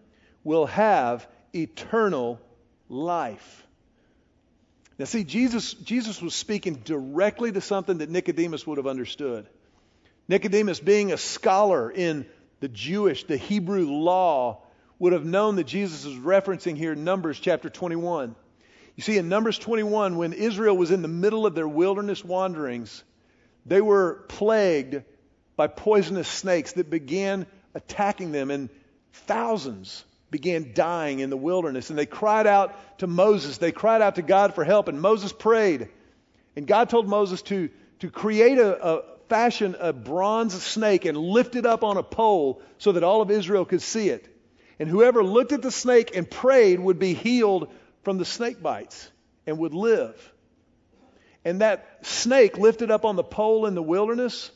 will 0.44 0.66
have 0.66 1.26
eternal 1.54 2.40
life. 2.90 3.66
Now, 4.98 5.06
see, 5.06 5.24
Jesus, 5.24 5.72
Jesus 5.72 6.20
was 6.20 6.34
speaking 6.34 6.74
directly 6.84 7.52
to 7.52 7.62
something 7.62 7.98
that 7.98 8.10
Nicodemus 8.10 8.66
would 8.66 8.76
have 8.76 8.86
understood. 8.86 9.46
Nicodemus, 10.28 10.78
being 10.78 11.10
a 11.10 11.16
scholar 11.16 11.90
in 11.90 12.26
the 12.60 12.68
Jewish, 12.68 13.24
the 13.24 13.38
Hebrew 13.38 13.86
law, 13.86 14.62
would 14.98 15.14
have 15.14 15.24
known 15.24 15.56
that 15.56 15.64
Jesus 15.64 16.04
is 16.04 16.14
referencing 16.14 16.76
here 16.76 16.94
Numbers 16.94 17.40
chapter 17.40 17.70
21. 17.70 18.36
You 18.96 19.02
see, 19.02 19.16
in 19.16 19.30
Numbers 19.30 19.58
21, 19.58 20.18
when 20.18 20.34
Israel 20.34 20.76
was 20.76 20.90
in 20.90 21.00
the 21.00 21.08
middle 21.08 21.46
of 21.46 21.54
their 21.54 21.66
wilderness 21.66 22.22
wanderings, 22.22 23.02
they 23.64 23.80
were 23.80 24.24
plagued 24.28 25.02
by 25.56 25.68
poisonous 25.68 26.28
snakes 26.28 26.72
that 26.72 26.90
began 26.90 27.46
attacking 27.74 28.32
them, 28.32 28.50
in 28.50 28.68
thousands 29.12 30.04
began 30.30 30.72
dying 30.74 31.20
in 31.20 31.30
the 31.30 31.36
wilderness. 31.36 31.90
And 31.90 31.98
they 31.98 32.06
cried 32.06 32.46
out 32.46 32.98
to 32.98 33.06
Moses. 33.06 33.58
They 33.58 33.72
cried 33.72 34.02
out 34.02 34.16
to 34.16 34.22
God 34.22 34.54
for 34.54 34.64
help, 34.64 34.88
and 34.88 35.00
Moses 35.00 35.32
prayed. 35.32 35.88
And 36.56 36.66
God 36.66 36.88
told 36.88 37.08
Moses 37.08 37.42
to, 37.42 37.70
to 38.00 38.10
create 38.10 38.58
a, 38.58 38.84
a 38.84 39.02
fashion 39.28 39.76
a 39.78 39.92
bronze 39.92 40.60
snake 40.62 41.04
and 41.04 41.16
lift 41.16 41.54
it 41.56 41.64
up 41.64 41.84
on 41.84 41.96
a 41.96 42.02
pole 42.02 42.60
so 42.78 42.92
that 42.92 43.04
all 43.04 43.22
of 43.22 43.30
Israel 43.30 43.64
could 43.64 43.82
see 43.82 44.08
it. 44.08 44.26
And 44.78 44.88
whoever 44.88 45.22
looked 45.22 45.52
at 45.52 45.62
the 45.62 45.70
snake 45.70 46.16
and 46.16 46.28
prayed 46.28 46.80
would 46.80 46.98
be 46.98 47.14
healed 47.14 47.72
from 48.02 48.18
the 48.18 48.24
snake 48.24 48.62
bites 48.62 49.10
and 49.46 49.58
would 49.58 49.74
live. 49.74 50.32
And 51.44 51.60
that 51.60 52.06
snake 52.06 52.58
lifted 52.58 52.90
up 52.90 53.04
on 53.04 53.16
the 53.16 53.22
pole 53.22 53.66
in 53.66 53.74
the 53.74 53.82
wilderness 53.82 54.50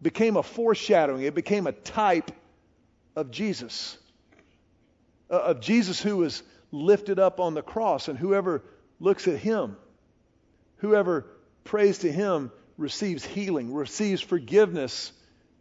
became 0.00 0.36
a 0.36 0.42
foreshadowing, 0.42 1.22
it 1.22 1.34
became 1.34 1.66
a 1.66 1.72
type 1.72 2.30
of 3.16 3.30
Jesus. 3.30 3.96
Uh, 5.30 5.34
of 5.34 5.60
Jesus 5.60 6.00
who 6.00 6.18
was 6.18 6.42
lifted 6.70 7.18
up 7.18 7.40
on 7.40 7.54
the 7.54 7.62
cross. 7.62 8.08
And 8.08 8.18
whoever 8.18 8.62
looks 9.00 9.26
at 9.26 9.38
him, 9.38 9.76
whoever 10.76 11.26
prays 11.64 11.98
to 11.98 12.12
him, 12.12 12.52
receives 12.78 13.24
healing, 13.24 13.74
receives 13.74 14.20
forgiveness 14.20 15.12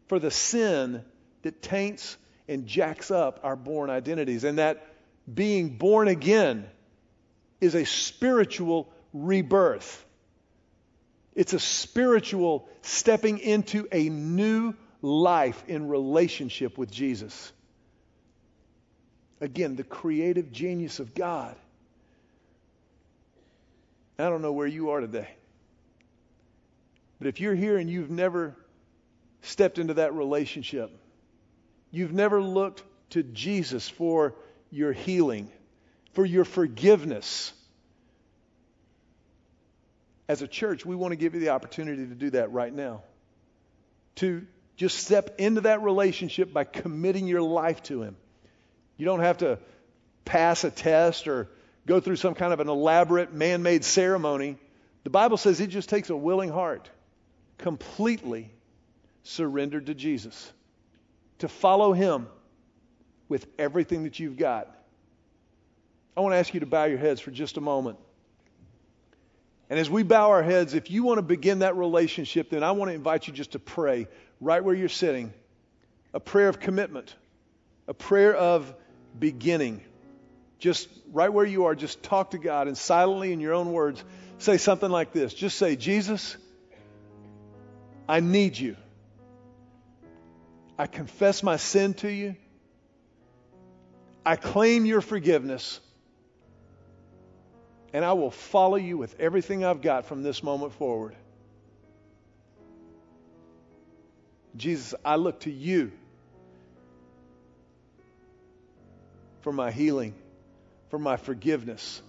for 0.07 0.19
the 0.19 0.29
sin 0.31 1.03
that 1.41 1.61
taints 1.61 2.17
and 2.47 2.67
jacks 2.67 3.09
up 3.09 3.39
our 3.43 3.55
born 3.55 3.89
identities. 3.89 4.43
And 4.43 4.59
that 4.59 4.85
being 5.33 5.77
born 5.77 6.07
again 6.07 6.67
is 7.59 7.73
a 7.73 7.85
spiritual 7.85 8.91
rebirth. 9.13 10.05
It's 11.33 11.53
a 11.53 11.59
spiritual 11.59 12.69
stepping 12.81 13.39
into 13.39 13.87
a 13.91 14.09
new 14.09 14.75
life 15.01 15.63
in 15.67 15.87
relationship 15.87 16.77
with 16.77 16.91
Jesus. 16.91 17.51
Again, 19.41 19.75
the 19.75 19.83
creative 19.83 20.51
genius 20.51 20.99
of 20.99 21.13
God. 21.13 21.55
I 24.17 24.29
don't 24.29 24.41
know 24.41 24.53
where 24.53 24.67
you 24.67 24.91
are 24.91 25.01
today. 25.01 25.29
But 27.19 27.27
if 27.27 27.41
you're 27.41 27.55
here 27.55 27.77
and 27.77 27.89
you've 27.89 28.09
never 28.09 28.55
stepped 29.41 29.77
into 29.77 29.95
that 29.95 30.13
relationship, 30.13 30.89
you've 31.91 32.13
never 32.13 32.41
looked 32.41 32.83
to 33.11 33.23
Jesus 33.23 33.89
for 33.89 34.35
your 34.71 34.93
healing, 34.93 35.49
for 36.13 36.25
your 36.25 36.45
forgiveness, 36.45 37.53
as 40.27 40.41
a 40.41 40.47
church, 40.47 40.85
we 40.85 40.95
want 40.95 41.11
to 41.11 41.15
give 41.15 41.35
you 41.35 41.39
the 41.39 41.49
opportunity 41.49 42.07
to 42.07 42.15
do 42.15 42.31
that 42.31 42.51
right 42.51 42.73
now. 42.73 43.03
To 44.15 44.45
just 44.75 44.97
step 44.97 45.35
into 45.39 45.61
that 45.61 45.81
relationship 45.81 46.51
by 46.51 46.63
committing 46.63 47.27
your 47.27 47.41
life 47.41 47.83
to 47.83 48.01
Him. 48.01 48.15
You 48.97 49.05
don't 49.05 49.19
have 49.19 49.39
to 49.39 49.59
pass 50.23 50.63
a 50.63 50.71
test 50.71 51.27
or 51.27 51.49
go 51.85 51.99
through 51.99 52.15
some 52.15 52.33
kind 52.33 52.53
of 52.53 52.59
an 52.59 52.69
elaborate 52.69 53.33
man 53.33 53.63
made 53.63 53.83
ceremony. 53.83 54.57
The 55.03 55.09
Bible 55.09 55.37
says 55.37 55.59
it 55.59 55.67
just 55.67 55.89
takes 55.89 56.09
a 56.09 56.15
willing 56.15 56.49
heart, 56.49 56.89
completely 57.57 58.51
surrendered 59.23 59.87
to 59.87 59.93
Jesus, 59.93 60.51
to 61.39 61.47
follow 61.47 61.93
Him 61.93 62.27
with 63.27 63.45
everything 63.57 64.03
that 64.03 64.19
you've 64.19 64.37
got. 64.37 64.71
I 66.15 66.21
want 66.21 66.33
to 66.33 66.37
ask 66.37 66.53
you 66.53 66.61
to 66.61 66.65
bow 66.65 66.85
your 66.85 66.97
heads 66.97 67.19
for 67.19 67.31
just 67.31 67.57
a 67.57 67.61
moment. 67.61 67.97
And 69.69 69.79
as 69.79 69.89
we 69.89 70.03
bow 70.03 70.29
our 70.29 70.43
heads, 70.43 70.73
if 70.73 70.91
you 70.91 71.03
want 71.03 71.17
to 71.17 71.23
begin 71.23 71.59
that 71.59 71.75
relationship, 71.75 72.49
then 72.51 72.63
I 72.63 72.71
want 72.71 72.89
to 72.89 72.95
invite 72.95 73.27
you 73.27 73.33
just 73.33 73.53
to 73.53 73.59
pray 73.59 74.07
right 74.39 74.63
where 74.63 74.75
you're 74.75 74.89
sitting 74.89 75.33
a 76.13 76.19
prayer 76.19 76.47
of 76.47 76.59
commitment, 76.61 77.13
a 77.87 77.93
prayer 77.93 78.33
of 78.33 78.73
beginning. 79.19 79.81
Just 80.59 80.87
right 81.11 81.31
where 81.31 81.45
you 81.45 81.65
are, 81.65 81.75
just 81.75 82.03
talk 82.03 82.31
to 82.31 82.37
God 82.37 82.67
and 82.67 82.77
silently 82.77 83.31
in 83.31 83.39
your 83.39 83.53
own 83.53 83.71
words 83.71 84.03
say 84.37 84.57
something 84.57 84.89
like 84.89 85.13
this. 85.13 85.33
Just 85.33 85.57
say, 85.57 85.75
Jesus, 85.75 86.35
I 88.07 88.19
need 88.19 88.57
you. 88.57 88.75
I 90.77 90.87
confess 90.87 91.41
my 91.43 91.57
sin 91.57 91.93
to 91.95 92.11
you. 92.11 92.35
I 94.25 94.35
claim 94.35 94.85
your 94.85 95.01
forgiveness 95.01 95.79
and 97.93 98.03
I 98.03 98.13
will 98.13 98.31
follow 98.31 98.75
you 98.75 98.97
with 98.97 99.19
everything 99.19 99.63
I've 99.63 99.81
got 99.81 100.05
from 100.05 100.21
this 100.21 100.43
moment 100.43 100.73
forward. 100.73 101.15
Jesus, 104.57 104.95
I 105.05 105.15
look 105.15 105.41
to 105.41 105.51
you 105.51 105.91
for 109.45 109.53
my 109.53 109.69
healing, 109.69 110.15
for 110.89 110.97
my 110.97 111.17
forgiveness. 111.17 112.01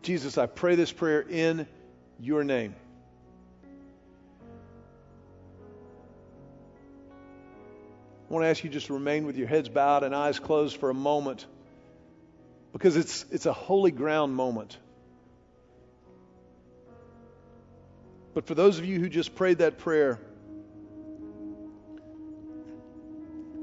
Jesus, 0.00 0.38
I 0.38 0.46
pray 0.46 0.74
this 0.74 0.90
prayer 0.90 1.20
in 1.20 1.66
your 2.18 2.44
name. 2.44 2.74
I 8.30 8.32
want 8.32 8.44
to 8.44 8.48
ask 8.48 8.64
you 8.64 8.70
just 8.70 8.86
to 8.86 8.94
remain 8.94 9.26
with 9.26 9.36
your 9.36 9.48
heads 9.48 9.68
bowed 9.68 10.02
and 10.02 10.14
eyes 10.14 10.38
closed 10.38 10.78
for 10.78 10.88
a 10.88 10.94
moment 10.94 11.44
because 12.72 12.96
it's, 12.96 13.26
it's 13.30 13.44
a 13.44 13.52
holy 13.52 13.90
ground 13.90 14.34
moment. 14.34 14.78
But 18.32 18.46
for 18.46 18.54
those 18.54 18.78
of 18.78 18.86
you 18.86 18.98
who 18.98 19.10
just 19.10 19.34
prayed 19.34 19.58
that 19.58 19.76
prayer, 19.76 20.18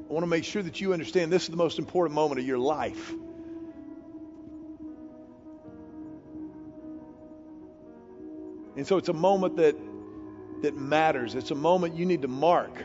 I 0.08 0.14
want 0.14 0.24
to 0.24 0.28
make 0.28 0.44
sure 0.44 0.62
that 0.62 0.80
you 0.80 0.94
understand 0.94 1.32
this 1.32 1.44
is 1.44 1.50
the 1.50 1.58
most 1.58 1.80
important 1.80 2.14
moment 2.14 2.40
of 2.40 2.46
your 2.46 2.60
life. 2.60 3.12
And 8.76 8.86
so 8.86 8.98
it's 8.98 9.10
a 9.10 9.14
moment 9.14 9.58
that, 9.58 9.76
that 10.62 10.76
matters. 10.76 11.34
It's 11.34 11.52
a 11.52 11.56
moment 11.56 11.96
you 11.96 12.06
need 12.06 12.22
to 12.22 12.28
mark. 12.28 12.84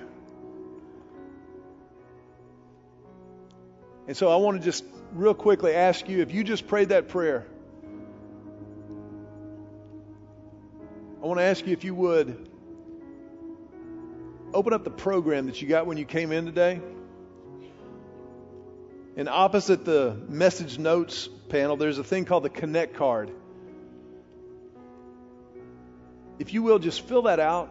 And 4.07 4.17
so 4.17 4.31
I 4.31 4.37
want 4.37 4.59
to 4.59 4.65
just 4.65 4.85
real 5.13 5.35
quickly 5.35 5.75
ask 5.75 6.09
you 6.09 6.23
if 6.23 6.33
you 6.33 6.43
just 6.43 6.67
prayed 6.69 6.89
that 6.89 7.09
prayer, 7.09 7.47
I 11.23 11.27
want 11.27 11.39
to 11.39 11.45
ask 11.45 11.67
you 11.67 11.73
if 11.73 11.85
you 11.85 11.95
would 11.95 12.49
open 14.55 14.73
up 14.73 14.85
the 14.85 14.91
program 14.91 15.47
that 15.47 15.61
you 15.61 15.69
got 15.69 15.87
when 15.87 15.99
you 15.99 16.07
came 16.07 16.33
in 16.33 16.47
today. 16.47 16.81
And 19.17 19.29
opposite 19.29 19.85
the 19.85 20.17
message 20.29 20.79
notes 20.79 21.29
panel, 21.49 21.77
there's 21.77 21.99
a 21.99 22.05
thing 22.05 22.25
called 22.25 22.45
the 22.45 22.51
Connect 22.51 22.95
card. 22.95 23.31
If 26.39 26.55
you 26.55 26.63
will, 26.63 26.79
just 26.79 27.03
fill 27.03 27.23
that 27.23 27.41
out 27.41 27.71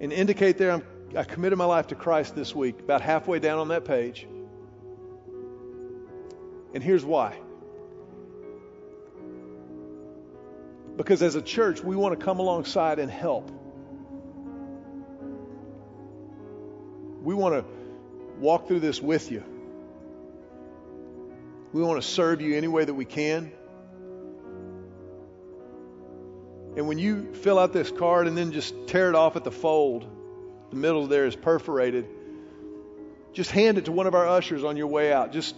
and 0.00 0.12
indicate 0.12 0.58
there, 0.58 0.82
I 1.16 1.22
committed 1.22 1.58
my 1.58 1.64
life 1.66 1.88
to 1.88 1.94
Christ 1.94 2.34
this 2.34 2.54
week, 2.54 2.80
about 2.80 3.00
halfway 3.00 3.38
down 3.38 3.58
on 3.58 3.68
that 3.68 3.84
page. 3.84 4.26
And 6.74 6.82
here's 6.82 7.04
why. 7.04 7.38
Because 10.96 11.22
as 11.22 11.34
a 11.34 11.42
church, 11.42 11.80
we 11.82 11.94
want 11.96 12.18
to 12.18 12.24
come 12.24 12.38
alongside 12.38 12.98
and 12.98 13.10
help. 13.10 13.50
We 17.22 17.34
want 17.34 17.54
to 17.54 17.64
walk 18.38 18.68
through 18.68 18.80
this 18.80 19.00
with 19.00 19.30
you. 19.30 19.44
We 21.72 21.82
want 21.82 22.00
to 22.00 22.08
serve 22.08 22.40
you 22.40 22.56
any 22.56 22.68
way 22.68 22.84
that 22.84 22.94
we 22.94 23.04
can. 23.04 23.52
And 26.76 26.86
when 26.86 26.98
you 26.98 27.32
fill 27.32 27.58
out 27.58 27.72
this 27.72 27.90
card 27.90 28.26
and 28.26 28.36
then 28.36 28.52
just 28.52 28.74
tear 28.86 29.08
it 29.08 29.14
off 29.14 29.36
at 29.36 29.44
the 29.44 29.50
fold, 29.50 30.06
the 30.70 30.76
middle 30.76 31.06
there 31.06 31.26
is 31.26 31.34
perforated, 31.34 32.06
just 33.32 33.50
hand 33.50 33.78
it 33.78 33.86
to 33.86 33.92
one 33.92 34.06
of 34.06 34.14
our 34.14 34.28
ushers 34.28 34.64
on 34.64 34.76
your 34.76 34.86
way 34.86 35.12
out. 35.12 35.32
Just 35.32 35.54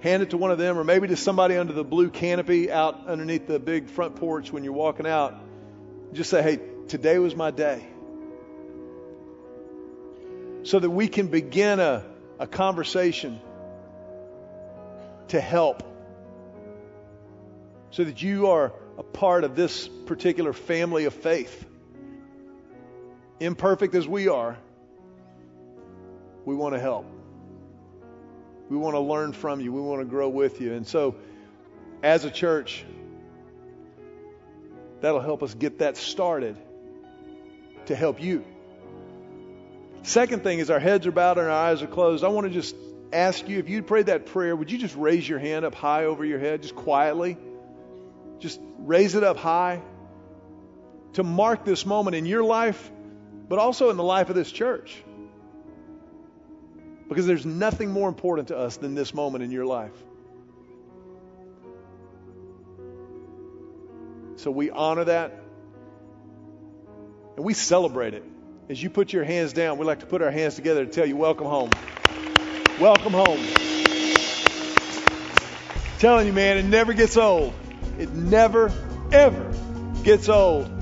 hand 0.00 0.22
it 0.22 0.30
to 0.30 0.36
one 0.36 0.50
of 0.50 0.58
them, 0.58 0.78
or 0.78 0.84
maybe 0.84 1.08
to 1.08 1.16
somebody 1.16 1.56
under 1.56 1.72
the 1.72 1.84
blue 1.84 2.10
canopy 2.10 2.70
out 2.70 3.06
underneath 3.06 3.46
the 3.46 3.58
big 3.58 3.88
front 3.88 4.16
porch 4.16 4.52
when 4.52 4.62
you're 4.62 4.72
walking 4.72 5.06
out. 5.06 5.34
Just 6.12 6.30
say, 6.30 6.42
hey, 6.42 6.60
today 6.88 7.18
was 7.18 7.34
my 7.34 7.50
day. 7.50 7.86
So 10.64 10.78
that 10.78 10.90
we 10.90 11.08
can 11.08 11.28
begin 11.28 11.80
a, 11.80 12.04
a 12.38 12.46
conversation 12.46 13.40
to 15.28 15.40
help. 15.40 15.82
So 17.90 18.04
that 18.04 18.22
you 18.22 18.48
are 18.48 18.72
a 18.98 19.02
part 19.02 19.44
of 19.44 19.56
this 19.56 19.88
particular 19.88 20.52
family 20.52 21.04
of 21.04 21.14
faith. 21.14 21.64
Imperfect 23.40 23.94
as 23.94 24.08
we 24.08 24.28
are, 24.28 24.56
we 26.44 26.54
want 26.54 26.74
to 26.74 26.80
help. 26.80 27.06
We 28.68 28.76
want 28.76 28.94
to 28.94 29.00
learn 29.00 29.32
from 29.32 29.60
you. 29.60 29.72
We 29.72 29.80
want 29.80 30.00
to 30.00 30.06
grow 30.06 30.28
with 30.28 30.60
you. 30.60 30.72
And 30.72 30.86
so, 30.86 31.16
as 32.02 32.24
a 32.24 32.30
church, 32.30 32.84
That'll 35.00 35.20
help 35.20 35.42
us 35.42 35.54
get 35.54 35.78
that 35.80 35.96
started 35.96 36.56
to 37.86 37.94
help 37.94 38.22
you. 38.22 38.44
Second 40.02 40.42
thing 40.42 40.58
is 40.58 40.70
our 40.70 40.80
heads 40.80 41.06
are 41.06 41.12
bowed 41.12 41.38
and 41.38 41.46
our 41.46 41.52
eyes 41.52 41.82
are 41.82 41.86
closed. 41.86 42.24
I 42.24 42.28
want 42.28 42.46
to 42.46 42.52
just 42.52 42.74
ask 43.12 43.48
you 43.48 43.58
if 43.58 43.68
you'd 43.68 43.86
pray 43.86 44.02
that 44.02 44.26
prayer, 44.26 44.54
would 44.54 44.70
you 44.70 44.78
just 44.78 44.96
raise 44.96 45.28
your 45.28 45.38
hand 45.38 45.64
up 45.64 45.74
high 45.74 46.04
over 46.04 46.24
your 46.24 46.38
head, 46.38 46.62
just 46.62 46.74
quietly? 46.74 47.36
Just 48.38 48.60
raise 48.78 49.14
it 49.14 49.24
up 49.24 49.36
high 49.36 49.80
to 51.14 51.22
mark 51.22 51.64
this 51.64 51.86
moment 51.86 52.16
in 52.16 52.26
your 52.26 52.44
life, 52.44 52.90
but 53.48 53.58
also 53.58 53.90
in 53.90 53.96
the 53.96 54.04
life 54.04 54.28
of 54.28 54.36
this 54.36 54.52
church. 54.52 55.02
Because 57.08 57.26
there's 57.26 57.46
nothing 57.46 57.90
more 57.90 58.08
important 58.08 58.48
to 58.48 58.58
us 58.58 58.76
than 58.76 58.94
this 58.94 59.14
moment 59.14 59.44
in 59.44 59.50
your 59.50 59.64
life. 59.64 59.92
So 64.36 64.50
we 64.50 64.70
honor 64.70 65.04
that 65.04 65.40
and 67.36 67.44
we 67.44 67.54
celebrate 67.54 68.14
it. 68.14 68.24
As 68.68 68.82
you 68.82 68.90
put 68.90 69.12
your 69.12 69.24
hands 69.24 69.52
down, 69.52 69.78
we 69.78 69.86
like 69.86 70.00
to 70.00 70.06
put 70.06 70.22
our 70.22 70.30
hands 70.30 70.56
together 70.56 70.84
to 70.84 70.90
tell 70.90 71.06
you, 71.06 71.16
welcome 71.16 71.46
home. 71.46 71.70
Welcome 72.78 73.14
home. 73.14 73.40
telling 75.98 76.26
you, 76.26 76.32
man, 76.34 76.58
it 76.58 76.64
never 76.66 76.92
gets 76.92 77.16
old. 77.16 77.54
It 77.98 78.12
never, 78.12 78.70
ever 79.10 79.50
gets 80.02 80.28
old 80.28 80.75